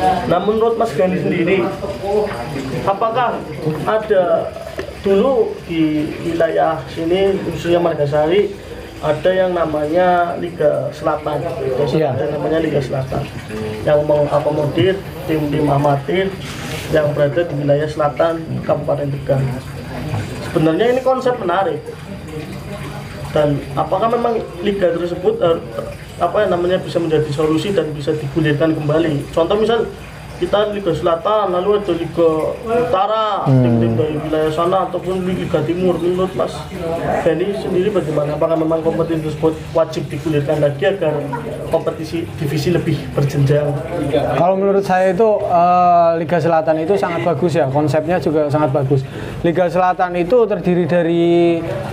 Nah 0.00 0.38
menurut 0.42 0.78
Mas 0.78 0.94
Gani 0.94 1.18
sendiri, 1.18 1.66
apakah 2.86 3.38
ada 3.84 4.24
dulu 5.02 5.54
di 5.66 6.06
wilayah 6.26 6.78
sini 6.90 7.34
khususnya 7.46 7.82
Margasari 7.82 8.54
ada 8.98 9.30
yang 9.30 9.54
namanya 9.54 10.34
Liga 10.42 10.90
Selatan, 10.90 11.38
Iya. 11.86 12.18
ada 12.18 12.34
namanya 12.34 12.58
Liga 12.58 12.82
Selatan 12.82 13.22
yang 13.86 14.02
mengakomodir 14.02 14.98
tim-tim 15.30 15.70
amatir 15.70 16.34
yang 16.90 17.14
berada 17.14 17.46
di 17.46 17.54
wilayah 17.62 17.86
selatan 17.86 18.42
Kabupaten 18.66 19.06
Tegal. 19.12 19.38
Sebenarnya 20.50 20.98
ini 20.98 21.00
konsep 21.04 21.36
menarik 21.38 21.78
dan 23.30 23.60
apakah 23.76 24.08
memang 24.08 24.40
liga 24.64 24.88
tersebut 24.96 25.36
eh, 25.36 25.58
apa 26.18 26.46
yang 26.46 26.50
namanya 26.54 26.78
bisa 26.82 26.98
menjadi 26.98 27.30
solusi 27.30 27.70
dan 27.70 27.94
bisa 27.94 28.10
digulirkan 28.14 28.74
kembali. 28.74 29.30
Contoh 29.30 29.54
misal 29.54 29.86
kita 30.38 30.70
Liga 30.70 30.94
Selatan 30.94 31.50
lalu 31.50 31.82
ada 31.82 31.92
Liga 31.98 32.30
Utara 32.62 33.42
tim-tim 33.50 33.92
dari 33.98 34.14
wilayah 34.22 34.52
sana 34.54 34.86
ataupun 34.86 35.26
Liga 35.26 35.58
Timur. 35.66 35.98
Menurut 35.98 36.30
Mas 36.38 36.54
Gani 37.26 37.50
sendiri 37.58 37.90
bagaimana? 37.90 38.38
Apakah 38.38 38.54
memang 38.54 38.80
kompetisi 38.86 39.26
tersebut 39.26 39.58
wajib 39.74 40.06
digulirkan 40.06 40.62
lagi 40.62 40.86
agar 40.86 41.18
kompetisi 41.74 42.22
divisi 42.38 42.70
lebih 42.70 42.94
berjenjang? 43.18 43.66
Kalau 44.38 44.54
menurut 44.54 44.86
saya 44.86 45.10
itu 45.10 45.28
eh, 45.42 46.10
Liga 46.22 46.38
Selatan 46.38 46.86
itu 46.86 46.94
sangat 46.94 47.26
bagus 47.26 47.58
ya, 47.58 47.66
konsepnya 47.66 48.22
juga 48.22 48.46
sangat 48.46 48.70
bagus. 48.70 49.02
Liga 49.42 49.66
Selatan 49.66 50.14
itu 50.14 50.46
terdiri 50.46 50.86
dari 50.86 51.26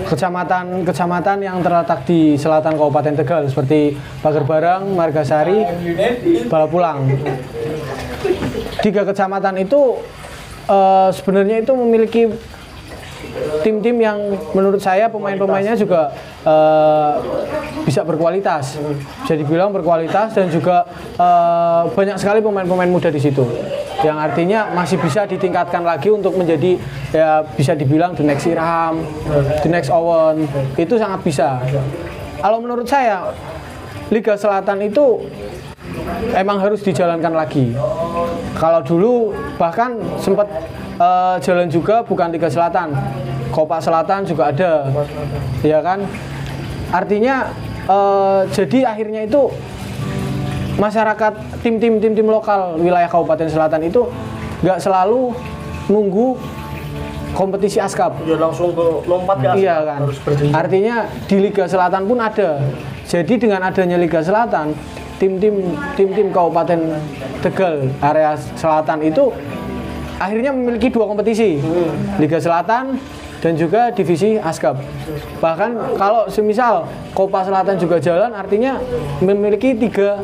kecamatan-kecamatan 0.06 1.38
yang 1.42 1.58
terletak 1.66 2.06
di 2.06 2.38
selatan 2.38 2.78
Kabupaten 2.78 3.14
Tegal 3.18 3.42
seperti 3.50 3.98
Pagar 4.22 4.46
Barang, 4.46 4.94
Margasari, 4.94 5.66
Balapulang. 6.46 7.10
Tiga 8.86 9.02
kecamatan 9.02 9.66
itu 9.66 9.98
eh, 10.70 11.10
sebenarnya 11.10 11.66
itu 11.66 11.74
memiliki 11.74 12.30
tim-tim 13.66 13.98
yang 13.98 14.38
menurut 14.54 14.78
saya 14.78 15.10
pemain-pemainnya 15.10 15.74
juga 15.74 16.14
eh, 16.46 17.14
bisa 17.82 18.06
berkualitas, 18.06 18.78
bisa 19.26 19.34
dibilang 19.34 19.74
berkualitas 19.74 20.38
dan 20.38 20.54
juga 20.54 20.86
eh, 21.18 21.82
banyak 21.98 22.22
sekali 22.22 22.46
pemain-pemain 22.46 22.86
muda 22.86 23.10
di 23.10 23.18
situ. 23.18 23.42
yang 24.04 24.22
artinya 24.22 24.70
masih 24.76 25.02
bisa 25.02 25.26
ditingkatkan 25.26 25.82
lagi 25.82 26.14
untuk 26.14 26.38
menjadi 26.38 26.78
ya 27.10 27.42
bisa 27.58 27.74
dibilang 27.74 28.14
the 28.14 28.22
next 28.22 28.46
Irham, 28.46 29.02
the 29.66 29.70
next 29.72 29.90
Owen 29.90 30.46
itu 30.78 30.94
sangat 31.00 31.26
bisa. 31.26 31.58
Kalau 32.38 32.62
menurut 32.62 32.86
saya 32.86 33.34
Liga 34.14 34.38
Selatan 34.38 34.86
itu 34.86 35.26
emang 36.38 36.62
harus 36.62 36.86
dijalankan 36.86 37.34
lagi. 37.34 37.74
Kalau 38.56 38.80
dulu 38.82 39.14
bahkan 39.60 40.00
sempat 40.24 40.48
eh, 40.96 41.36
jalan 41.44 41.68
juga 41.68 42.02
bukan 42.08 42.32
Liga 42.32 42.48
Selatan, 42.48 42.96
Copa 43.52 43.84
Selatan 43.84 44.24
juga 44.24 44.50
ada, 44.52 44.88
ya 45.60 45.84
kan? 45.84 46.08
Artinya 46.92 47.52
eh, 47.86 48.42
jadi 48.56 48.96
akhirnya 48.96 49.28
itu 49.28 49.52
masyarakat 50.76 51.64
tim-tim 51.64 52.00
tim-tim 52.04 52.28
lokal 52.28 52.76
wilayah 52.80 53.08
Kabupaten 53.08 53.48
Selatan 53.48 53.88
itu 53.88 54.08
nggak 54.64 54.80
selalu 54.80 55.36
nunggu 55.92 56.40
kompetisi 57.36 57.84
askap. 57.84 58.16
Ya 58.24 58.40
langsung 58.40 58.72
ke 58.72 58.86
lompat 59.04 59.44
ke 59.44 59.48
Iya 59.60 59.84
kan. 59.84 60.00
harus. 60.08 60.18
Artinya 60.56 61.12
di 61.28 61.38
Liga 61.44 61.68
Selatan 61.68 62.08
pun 62.08 62.18
ada. 62.24 62.64
Jadi 63.06 63.36
dengan 63.38 63.62
adanya 63.68 64.00
Liga 64.00 64.24
Selatan, 64.24 64.72
tim-tim 65.18 65.76
tim-tim 65.96 66.28
Kabupaten 66.32 66.80
Tegal 67.40 67.88
area 68.02 68.36
selatan 68.58 69.00
itu 69.06 69.32
akhirnya 70.20 70.52
memiliki 70.56 70.90
dua 70.92 71.06
kompetisi. 71.08 71.60
Liga 72.20 72.40
Selatan 72.40 73.00
dan 73.44 73.54
juga 73.54 73.92
divisi 73.94 74.40
Askap. 74.40 74.80
Bahkan 75.44 76.00
kalau 76.00 76.26
semisal 76.32 76.88
Copa 77.14 77.46
Selatan 77.46 77.78
juga 77.78 78.00
jalan 78.02 78.34
artinya 78.34 78.80
memiliki 79.22 79.76
tiga 79.76 80.24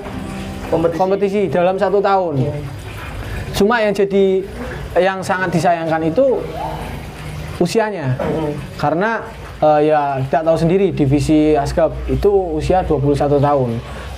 Kompetisi. 0.71 0.97
kompetisi 0.97 1.41
dalam 1.51 1.75
satu 1.75 1.99
tahun. 1.99 2.47
Cuma 3.51 3.84
yang 3.84 3.91
jadi 3.91 4.39
yang 4.97 5.19
sangat 5.19 5.51
disayangkan 5.51 6.01
itu 6.08 6.39
usianya. 7.60 8.15
Karena 8.80 9.21
eh, 9.60 9.91
ya 9.91 10.23
tidak 10.32 10.43
tahu 10.47 10.58
sendiri 10.58 10.88
divisi 10.95 11.54
Askap 11.54 11.91
itu 12.08 12.32
usia 12.58 12.82
21 12.88 13.38
tahun. 13.38 13.69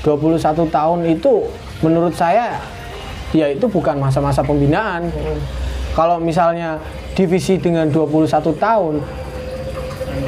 21 0.03 0.67
tahun 0.67 0.99
itu 1.07 1.47
menurut 1.79 2.11
saya 2.11 2.59
ya 3.31 3.49
itu 3.49 3.65
bukan 3.65 3.97
masa-masa 3.97 4.43
pembinaan. 4.43 5.09
Kalau 5.95 6.19
misalnya 6.19 6.77
divisi 7.15 7.57
dengan 7.57 7.87
21 7.89 8.27
tahun 8.57 8.99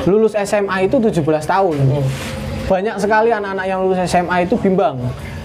lulus 0.06 0.34
SMA 0.34 0.90
itu 0.90 0.98
17 0.98 1.22
tahun. 1.46 1.76
Banyak 2.66 2.98
sekali 2.98 3.30
anak-anak 3.30 3.66
yang 3.70 3.80
lulus 3.86 4.02
SMA 4.10 4.50
itu 4.50 4.58
bimbang. 4.58 4.98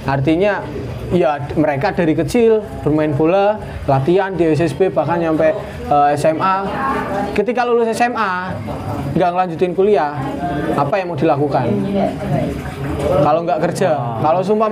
Artinya 0.09 0.65
ya 1.11 1.43
mereka 1.59 1.91
dari 1.91 2.15
kecil 2.15 2.63
bermain 2.83 3.11
bola, 3.15 3.59
latihan 3.87 4.35
di 4.35 4.47
SSB 4.55 4.95
bahkan 4.95 5.19
nyampe 5.19 5.51
eh, 5.91 6.11
SMA. 6.15 6.57
Ketika 7.35 7.67
lulus 7.67 7.91
SMA 7.95 8.55
nggak 9.15 9.31
ngelanjutin 9.35 9.73
kuliah, 9.75 10.15
apa 10.75 10.95
yang 10.99 11.15
mau 11.15 11.19
dilakukan? 11.19 11.67
Kalau 13.01 13.41
nggak 13.43 13.61
kerja, 13.71 13.97
kalau 14.21 14.41
sumpah 14.45 14.69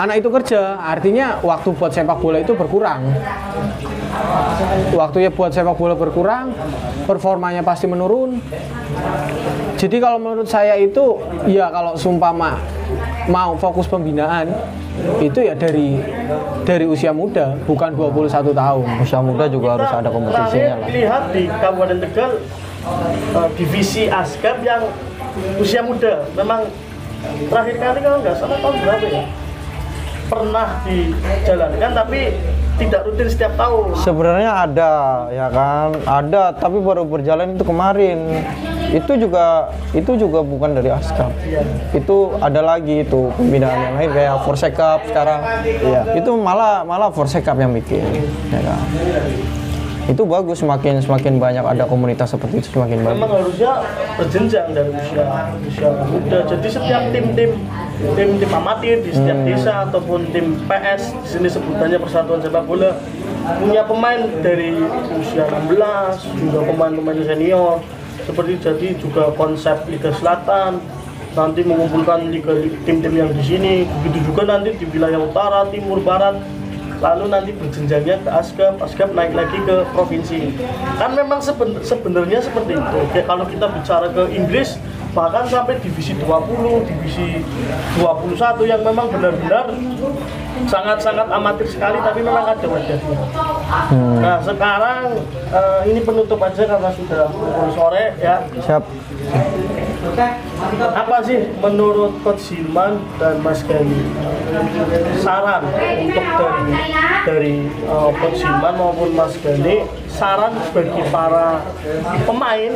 anak 0.00 0.16
itu 0.18 0.28
kerja, 0.32 0.80
artinya 0.80 1.38
waktu 1.44 1.68
buat 1.76 1.92
sepak 1.92 2.18
bola 2.18 2.40
itu 2.40 2.56
berkurang 2.56 3.04
waktunya 4.94 5.30
buat 5.30 5.52
sepak 5.52 5.76
bola 5.76 5.94
berkurang, 5.94 6.52
performanya 7.04 7.62
pasti 7.62 7.86
menurun. 7.86 8.40
Jadi 9.78 9.96
kalau 10.02 10.18
menurut 10.18 10.48
saya 10.50 10.74
itu 10.74 11.22
ya 11.46 11.70
kalau 11.70 11.94
sumpama 11.94 12.58
mau 13.28 13.54
fokus 13.60 13.84
pembinaan 13.84 14.48
itu 15.20 15.38
ya 15.44 15.54
dari 15.54 16.00
dari 16.64 16.88
usia 16.88 17.12
muda 17.12 17.54
bukan 17.68 17.94
21 17.94 18.50
tahun. 18.56 18.84
Usia 19.04 19.20
muda 19.20 19.44
juga 19.46 19.78
harus 19.78 19.90
ada 19.92 20.08
kompetisinya 20.08 20.74
lah. 20.82 20.88
lihat 20.88 21.22
di 21.30 21.42
Kabupaten 21.46 21.98
Tegal 22.02 22.30
eh, 23.36 23.48
divisi 23.54 24.08
Askap 24.08 24.64
yang 24.64 24.88
usia 25.60 25.84
muda 25.84 26.26
memang 26.34 26.66
terakhir 27.46 27.76
kali 27.78 27.98
kalau 28.02 28.18
nggak 28.24 28.34
salah 28.40 28.58
tahun 28.58 28.76
berapa 28.82 29.06
ya 29.06 29.24
pernah 30.28 30.68
dijalankan 30.84 31.90
tapi 31.96 32.20
tidak 32.78 33.00
rutin 33.08 33.28
setiap 33.32 33.52
tahun 33.58 33.96
Sebenarnya 33.96 34.50
ada, 34.54 34.92
ya 35.34 35.48
kan? 35.50 35.98
Ada, 36.06 36.54
tapi 36.54 36.78
baru 36.78 37.02
berjalan 37.02 37.58
itu 37.58 37.64
kemarin. 37.66 38.18
Itu 38.88 39.12
juga 39.20 39.68
itu 39.92 40.12
juga 40.16 40.40
bukan 40.40 40.72
dari 40.72 40.88
Askap. 40.88 41.32
Itu 41.92 42.36
ada 42.40 42.64
lagi 42.64 43.04
itu 43.04 43.28
pembinaan 43.36 43.78
yang 43.78 43.94
lain 44.00 44.10
kayak 44.16 44.34
Forsekap 44.48 45.04
sekarang. 45.08 45.40
Iya. 45.64 46.16
Itu 46.16 46.36
malah 46.40 46.84
malah 46.88 47.12
Forsekap 47.12 47.60
yang 47.60 47.76
bikin, 47.76 48.04
ya 48.48 48.60
kan? 48.64 48.80
Itu 50.08 50.24
bagus 50.24 50.64
semakin 50.64 51.04
semakin 51.04 51.36
banyak 51.36 51.60
ada 51.60 51.84
komunitas 51.84 52.32
seperti 52.32 52.64
itu 52.64 52.80
semakin 52.80 53.04
bagus. 53.04 53.12
memang 53.12 53.32
harusnya 53.44 53.72
berjenjang 54.16 54.72
dari 54.72 54.88
usia 54.88 55.52
usia 55.68 55.88
muda 56.08 56.38
jadi 56.48 56.68
setiap 56.72 57.02
tim-tim 57.12 57.50
tim-tim 58.16 58.50
amatir 58.56 59.04
di 59.04 59.12
setiap 59.12 59.36
desa 59.44 59.84
ataupun 59.84 60.32
tim 60.32 60.56
PS 60.64 61.12
di 61.12 61.28
sini 61.28 61.48
sebutannya 61.52 62.00
Persatuan 62.00 62.40
Sepak 62.40 62.64
Bola 62.64 62.96
punya 63.60 63.84
pemain 63.84 64.24
dari 64.40 64.80
usia 65.12 65.44
16 65.44 65.76
juga 66.40 66.58
pemain-pemain 66.64 67.20
senior 67.28 67.84
seperti 68.28 68.60
jadi 68.60 68.88
juga 69.00 69.32
konsep 69.32 69.88
Liga 69.88 70.12
Selatan 70.12 70.76
nanti 71.32 71.64
mengumpulkan 71.64 72.28
liga 72.28 72.52
tim-tim 72.84 73.14
yang 73.16 73.30
di 73.32 73.40
sini 73.40 73.72
begitu 74.02 74.28
juga 74.28 74.44
nanti 74.44 74.76
di 74.76 74.84
wilayah 74.90 75.22
utara 75.22 75.64
timur 75.72 76.02
barat 76.04 76.36
lalu 76.98 77.30
nanti 77.30 77.54
berjenjangnya 77.54 78.18
ke 78.26 78.30
Askap, 78.30 78.74
Askap 78.82 79.14
naik 79.14 79.30
lagi 79.30 79.54
ke 79.62 79.86
provinsi. 79.94 80.50
Kan 80.98 81.14
memang 81.14 81.38
seben- 81.38 81.78
sebenarnya 81.78 82.42
seperti 82.42 82.74
itu. 82.74 82.98
Kayak 83.14 83.26
kalau 83.30 83.46
kita 83.46 83.66
bicara 83.70 84.06
ke 84.10 84.22
Inggris, 84.34 84.82
bahkan 85.16 85.44
sampai 85.48 85.80
divisi 85.80 86.12
20, 86.16 86.84
divisi 86.84 87.40
21 87.98 88.68
yang 88.68 88.82
memang 88.84 89.08
benar-benar 89.08 89.72
sangat-sangat 90.68 91.26
amatir 91.30 91.66
sekali, 91.70 91.98
tapi 92.02 92.20
memang 92.20 92.44
ada 92.44 92.66
wajahnya. 92.66 93.18
Nah 94.20 94.36
sekarang 94.42 95.16
eh, 95.54 95.80
ini 95.88 96.00
penutup 96.04 96.38
aja 96.42 96.62
karena 96.66 96.90
sudah 96.92 97.24
pukul 97.32 97.68
sore 97.72 98.04
ya. 98.20 98.44
Siap. 98.60 98.82
Apa 100.94 101.22
sih 101.22 101.38
menurut 101.58 102.18
Coach 102.22 102.54
Hilman 102.54 103.00
dan 103.18 103.40
Mas 103.42 103.62
Gani 103.64 104.02
saran 105.20 105.62
untuk 106.02 106.24
dari 106.24 106.74
dari 107.24 107.54
uh, 107.86 108.10
Coach 108.16 108.40
Hilman 108.42 108.74
maupun 108.74 109.10
Mas 109.14 109.34
Gani 109.40 109.84
saran 110.18 110.50
bagi 110.74 111.02
para 111.14 111.62
pemain 112.26 112.72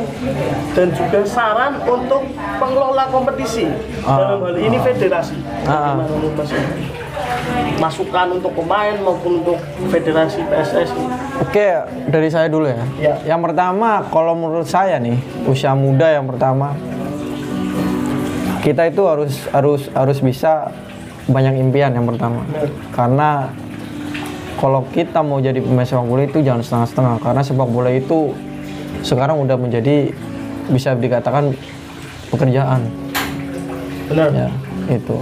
dan 0.71 0.87
juga 0.95 1.19
saran 1.27 1.81
untuk 1.83 2.23
pengelola 2.61 3.03
kompetisi 3.11 3.67
dalam 3.99 4.39
hal 4.47 4.55
ini 4.55 4.77
federasi. 4.79 5.37
Ah. 5.67 5.99
Mas? 5.99 6.51
Masukan 7.77 8.39
untuk 8.39 8.55
pemain 8.55 8.95
maupun 9.03 9.43
untuk 9.43 9.59
federasi 9.91 10.39
PSSI. 10.47 11.03
Oke, 11.43 11.67
dari 12.07 12.31
saya 12.31 12.47
dulu 12.47 12.71
ya. 12.71 12.79
Ya. 12.97 13.35
Yang 13.35 13.51
pertama, 13.51 14.07
kalau 14.07 14.33
menurut 14.33 14.65
saya 14.65 14.95
nih, 14.97 15.19
usia 15.43 15.75
muda 15.75 16.07
yang 16.07 16.25
pertama, 16.25 16.71
kita 18.63 18.87
itu 18.87 19.03
harus 19.03 19.33
harus 19.51 19.91
harus 19.91 20.17
bisa 20.23 20.71
banyak 21.27 21.59
impian 21.59 21.91
yang 21.91 22.07
pertama. 22.07 22.47
Karena 22.95 23.51
kalau 24.55 24.87
kita 24.95 25.19
mau 25.19 25.43
jadi 25.43 25.59
pemain 25.59 25.83
sepak 25.83 26.07
bola 26.07 26.23
itu 26.23 26.39
jangan 26.39 26.63
setengah-setengah. 26.63 27.15
Karena 27.19 27.41
sepak 27.43 27.67
bola 27.67 27.91
itu 27.91 28.31
sekarang 29.03 29.43
udah 29.43 29.59
menjadi 29.59 30.15
bisa 30.71 30.95
dikatakan 30.95 31.51
pekerjaan. 32.31 32.87
Benar. 34.07 34.31
Ya, 34.31 34.49
itu. 34.87 35.19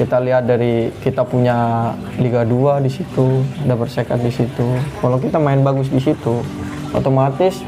Kita 0.00 0.22
lihat 0.22 0.46
dari 0.48 0.94
kita 1.02 1.26
punya 1.26 1.90
Liga 2.22 2.46
2 2.46 2.86
di 2.86 2.88
situ, 2.88 3.42
ada 3.66 3.74
bersekat 3.74 4.22
di 4.22 4.32
situ. 4.32 4.64
Kalau 5.02 5.18
kita 5.20 5.36
main 5.42 5.60
bagus 5.60 5.90
di 5.90 5.98
situ, 5.98 6.40
otomatis 6.94 7.60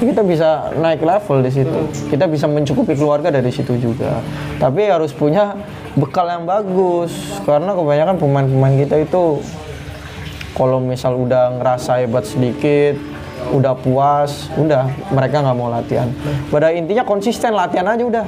kita 0.00 0.24
bisa 0.24 0.72
naik 0.80 1.04
level 1.04 1.44
di 1.44 1.52
situ. 1.52 1.80
Kita 2.08 2.24
bisa 2.24 2.48
mencukupi 2.48 2.96
keluarga 2.96 3.28
dari 3.28 3.52
situ 3.52 3.76
juga. 3.76 4.24
Tapi 4.56 4.88
harus 4.88 5.12
punya 5.12 5.52
bekal 5.92 6.24
yang 6.30 6.48
bagus 6.48 7.12
karena 7.44 7.76
kebanyakan 7.76 8.16
pemain-pemain 8.16 8.74
kita 8.80 8.96
itu 9.04 9.44
kalau 10.56 10.80
misal 10.80 11.18
udah 11.20 11.60
ngerasa 11.60 12.00
hebat 12.00 12.24
sedikit 12.24 12.96
udah 13.48 13.72
puas, 13.72 14.52
udah 14.60 14.92
mereka 15.08 15.40
nggak 15.40 15.56
mau 15.56 15.72
latihan. 15.72 16.12
Pada 16.52 16.70
intinya 16.76 17.02
konsisten 17.08 17.56
latihan 17.56 17.88
aja 17.88 18.04
udah. 18.04 18.26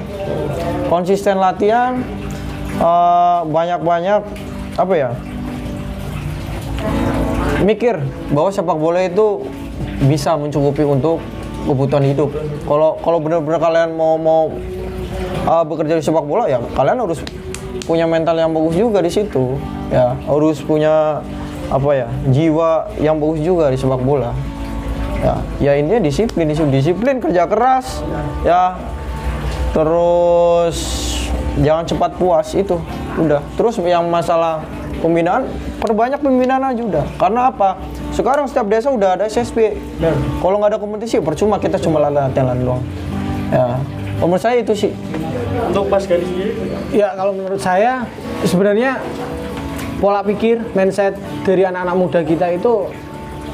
Konsisten 0.89 1.37
latihan, 1.37 2.01
eh, 2.81 3.41
banyak-banyak 3.45 4.21
apa 4.81 4.95
ya? 4.97 5.11
Mikir 7.63 8.01
bahwa 8.33 8.51
sepak 8.51 8.75
bola 8.81 9.05
itu 9.05 9.47
bisa 10.09 10.35
mencukupi 10.35 10.83
untuk 10.83 11.23
kebutuhan 11.67 12.05
hidup. 12.07 12.31
Kalau 12.67 12.99
kalau 13.01 13.19
benar-benar 13.23 13.59
kalian 13.63 13.95
mau 13.95 14.19
mau 14.19 14.51
eh, 15.47 15.65
bekerja 15.67 15.99
di 15.99 16.05
sepak 16.05 16.25
bola 16.27 16.51
ya 16.51 16.59
kalian 16.75 16.99
harus 17.03 17.23
punya 17.83 18.07
mental 18.07 18.39
yang 18.39 18.55
bagus 18.55 18.75
juga 18.79 18.99
di 19.03 19.11
situ. 19.11 19.59
Ya 19.91 20.15
harus 20.27 20.63
punya 20.63 21.21
apa 21.73 21.91
ya 21.97 22.09
jiwa 22.29 22.93
yang 23.01 23.17
bagus 23.19 23.41
juga 23.43 23.71
di 23.71 23.79
sepak 23.79 24.03
bola. 24.03 24.35
Ya 25.23 25.35
ya 25.63 25.73
intinya 25.79 26.03
disiplin 26.03 26.51
disiplin, 26.51 26.75
disiplin 26.75 27.17
kerja 27.23 27.47
keras 27.47 28.03
ya. 28.43 28.77
Terus 29.73 30.77
jangan 31.65 31.85
cepat 31.89 32.11
puas 32.21 32.53
itu 32.53 32.77
udah. 33.17 33.41
Terus 33.57 33.81
yang 33.81 34.05
masalah 34.13 34.61
pembinaan 35.01 35.49
perbanyak 35.81 36.21
pembinaan 36.21 36.63
aja 36.63 36.83
udah. 36.85 37.05
Karena 37.17 37.49
apa 37.49 37.81
sekarang 38.13 38.45
setiap 38.45 38.69
desa 38.69 38.93
udah 38.93 39.17
ada 39.17 39.25
SSB 39.25 39.73
Dan 39.97 40.15
kalau 40.45 40.61
nggak 40.61 40.77
ada 40.77 40.79
kompetisi 40.79 41.17
percuma 41.19 41.57
kita 41.57 41.81
cuma 41.81 41.99
latihan 41.99 42.57
doang. 42.61 42.85
Ya. 43.49 43.81
Menurut 44.21 44.39
saya 44.39 44.63
itu 44.63 44.73
sih. 44.77 44.93
Untuk 45.69 45.89
Mas 45.91 46.07
Gani 46.07 46.25
sendiri, 46.25 46.53
Ya 46.95 47.13
kalau 47.17 47.33
menurut 47.35 47.61
saya 47.61 48.07
sebenarnya 48.47 49.01
pola 49.99 50.23
pikir 50.23 50.63
mindset 50.77 51.17
dari 51.43 51.67
anak-anak 51.67 51.97
muda 51.97 52.21
kita 52.23 52.53
itu 52.55 52.89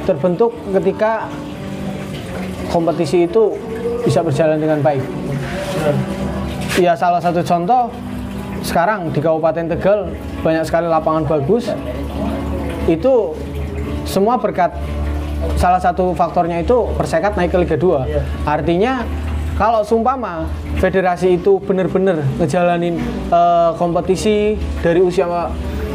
terbentuk 0.05 0.55
ketika 0.77 1.29
kompetisi 2.73 3.25
itu 3.29 3.57
bisa 4.05 4.21
berjalan 4.21 4.61
dengan 4.61 4.81
baik. 4.85 5.05
Ya 6.79 6.95
salah 6.95 7.19
satu 7.19 7.43
contoh 7.43 7.91
sekarang 8.63 9.11
di 9.11 9.21
Kabupaten 9.21 9.73
Tegal 9.73 10.13
banyak 10.45 10.65
sekali 10.65 10.87
lapangan 10.87 11.25
bagus. 11.27 11.73
Itu 12.89 13.37
semua 14.09 14.41
berkat 14.41 14.73
salah 15.55 15.79
satu 15.79 16.17
faktornya 16.17 16.65
itu 16.65 16.89
Persekat 16.99 17.39
naik 17.39 17.55
ke 17.55 17.59
Liga 17.61 17.77
2. 17.77 18.49
Artinya 18.49 19.05
kalau 19.55 19.83
sumpama 19.83 20.47
federasi 20.79 21.39
itu 21.39 21.59
benar-benar 21.63 22.23
ngejalanin 22.39 22.99
eh, 23.31 23.71
kompetisi 23.77 24.55
dari 24.83 25.03
usia 25.03 25.27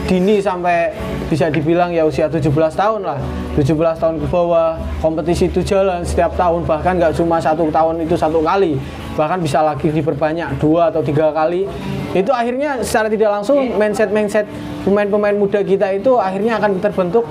dini 0.03 0.43
sampai 0.43 0.91
bisa 1.32 1.47
dibilang 1.47 1.95
ya 1.95 2.03
usia 2.03 2.28
17 2.28 2.51
tahun 2.51 3.01
lah. 3.07 3.20
17 3.55 3.72
tahun 4.01 4.16
ke 4.20 4.28
bawah 4.28 4.76
kompetisi 4.99 5.47
itu 5.47 5.64
jalan 5.64 6.03
setiap 6.03 6.36
tahun 6.36 6.68
bahkan 6.68 6.99
nggak 6.99 7.16
cuma 7.16 7.39
satu 7.39 7.72
tahun 7.72 8.03
itu 8.03 8.20
satu 8.20 8.43
kali. 8.43 8.76
Bahkan 9.16 9.39
bisa 9.39 9.64
lagi 9.64 9.88
diperbanyak 9.93 10.59
dua 10.59 10.91
atau 10.91 10.99
tiga 10.99 11.32
kali. 11.32 11.64
Itu 12.11 12.36
akhirnya 12.36 12.84
secara 12.84 13.07
tidak 13.07 13.32
langsung 13.32 13.80
mindset 13.80 14.11
mindset 14.11 14.45
pemain-pemain 14.84 15.34
muda 15.39 15.64
kita 15.64 15.95
itu 15.95 16.20
akhirnya 16.20 16.59
akan 16.59 16.84
terbentuk 16.84 17.24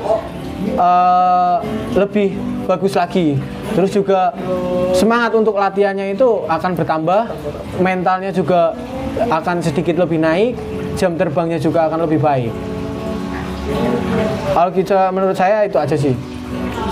eh, 0.71 1.57
lebih 1.97 2.35
bagus 2.67 2.95
lagi. 2.95 3.39
Terus 3.73 3.91
juga 3.91 4.33
semangat 4.93 5.33
untuk 5.35 5.57
latihannya 5.57 6.15
itu 6.15 6.45
akan 6.47 6.77
bertambah, 6.77 7.23
mentalnya 7.81 8.31
juga 8.31 8.77
akan 9.29 9.61
sedikit 9.65 9.99
lebih 9.99 10.21
naik, 10.21 10.57
jam 10.97 11.17
terbangnya 11.17 11.59
juga 11.59 11.89
akan 11.89 12.07
lebih 12.07 12.21
baik. 12.21 12.53
Kalau 14.53 14.71
kita 14.71 15.09
menurut 15.15 15.37
saya 15.39 15.65
itu 15.65 15.79
aja 15.81 15.97
sih. 15.97 16.13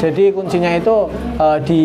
Jadi 0.01 0.33
kuncinya 0.33 0.73
itu 0.73 1.11
eh, 1.37 1.59
di 1.65 1.83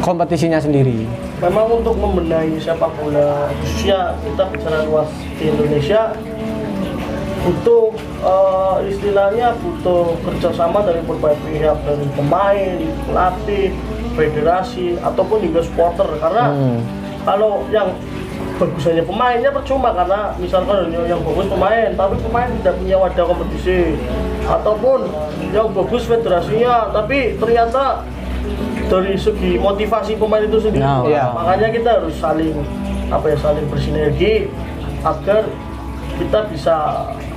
kompetisinya 0.00 0.62
sendiri. 0.62 1.04
memang 1.42 1.82
untuk 1.82 1.98
membenahi 1.98 2.54
sepak 2.54 2.94
bola 3.02 3.50
khususnya 3.58 4.14
kita 4.22 4.46
bicara 4.46 4.86
luas 4.86 5.10
di 5.34 5.50
Indonesia 5.50 6.14
butuh 7.42 7.84
eh, 8.22 8.76
istilahnya 8.90 9.54
butuh 9.58 10.14
kerjasama 10.22 10.86
dari 10.86 11.02
berbagai 11.02 11.42
pihak 11.42 11.78
dari 11.82 12.06
pemain, 12.14 12.78
pelatih, 13.06 13.74
federasi 14.14 14.96
ataupun 15.02 15.42
juga 15.42 15.60
supporter. 15.66 16.06
Karena 16.22 16.54
kalau 17.26 17.66
yang 17.74 17.90
bagus 18.58 18.84
hanya 18.86 19.02
pemainnya 19.02 19.50
percuma 19.50 19.90
karena 19.90 20.38
misalkan 20.38 20.86
yang, 20.94 21.18
yang 21.18 21.20
bagus 21.26 21.50
pemain 21.50 21.90
tapi 21.98 22.14
pemain 22.22 22.50
tidak 22.62 22.74
punya 22.78 22.96
wadah 22.98 23.24
kompetisi. 23.26 23.80
Ataupun 24.42 24.98
yang 25.54 25.70
bagus 25.74 26.02
federasinya 26.06 26.90
tapi 26.94 27.38
ternyata 27.38 28.06
dari 28.90 29.14
segi 29.16 29.56
motivasi 29.56 30.18
pemain 30.18 30.42
itu 30.42 30.58
sendiri 30.58 30.82
Nah, 30.82 31.06
iya. 31.06 31.30
makanya 31.30 31.68
kita 31.70 31.90
harus 32.02 32.14
saling 32.18 32.52
apa 33.08 33.24
ya 33.32 33.36
saling 33.38 33.64
bersinergi 33.70 34.50
agar 35.06 35.46
kita 36.18 36.38
bisa 36.50 36.76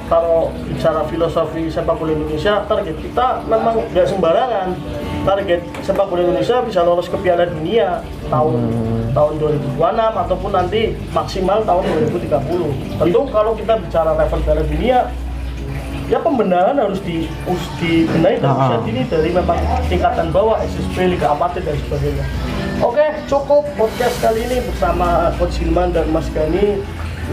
kalau 0.05 0.53
bicara 0.69 1.01
filosofi 1.09 1.65
sepak 1.69 1.97
bola 1.97 2.13
Indonesia 2.13 2.61
target 2.69 2.95
kita 3.01 3.41
memang 3.49 3.81
nggak 3.89 4.05
sembarangan 4.05 4.67
target 5.25 5.61
sepak 5.81 6.05
bola 6.05 6.21
Indonesia 6.29 6.61
bisa 6.61 6.85
lolos 6.85 7.09
ke 7.09 7.17
Piala 7.21 7.49
Dunia 7.49 8.05
tahun 8.29 8.69
tahun 9.17 9.33
2026 9.41 10.23
ataupun 10.25 10.51
nanti 10.53 10.81
maksimal 11.09 11.65
tahun 11.65 11.83
2030 12.13 13.01
tentu 13.01 13.21
kalau 13.33 13.51
kita 13.57 13.73
bicara 13.81 14.11
level 14.13 14.39
Piala 14.45 14.63
Dunia 14.69 14.99
ya 16.05 16.21
pembenahan 16.21 16.77
harus 16.77 17.01
di 17.01 17.25
harus 17.49 17.65
dibenahi 17.81 18.37
dari 18.37 18.53
usia 18.53 18.77
dini 18.85 19.01
dari 19.09 19.29
memang 19.33 19.57
tingkatan 19.89 20.29
bawah 20.29 20.61
SSB 20.61 21.17
Liga 21.17 21.33
Amatir 21.33 21.65
dan 21.65 21.77
sebagainya. 21.81 22.25
Oke, 22.83 23.05
cukup 23.25 23.63
podcast 23.79 24.13
kali 24.21 24.45
ini 24.45 24.61
bersama 24.67 25.31
Coach 25.39 25.57
Hilman 25.63 25.95
dan 25.95 26.05
Mas 26.13 26.27
Gani. 26.29 26.83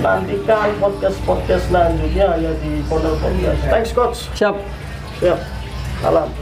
Nantikan 0.00 0.72
podcast-podcast 0.80 1.68
selanjutnya 1.68 2.32
hanya 2.32 2.52
di 2.64 2.80
Corner 2.88 3.12
Podcast. 3.20 3.60
Thanks 3.68 3.92
Coach. 3.92 4.32
siap 4.32 4.56
Siap. 5.20 5.36
Salam. 6.00 6.32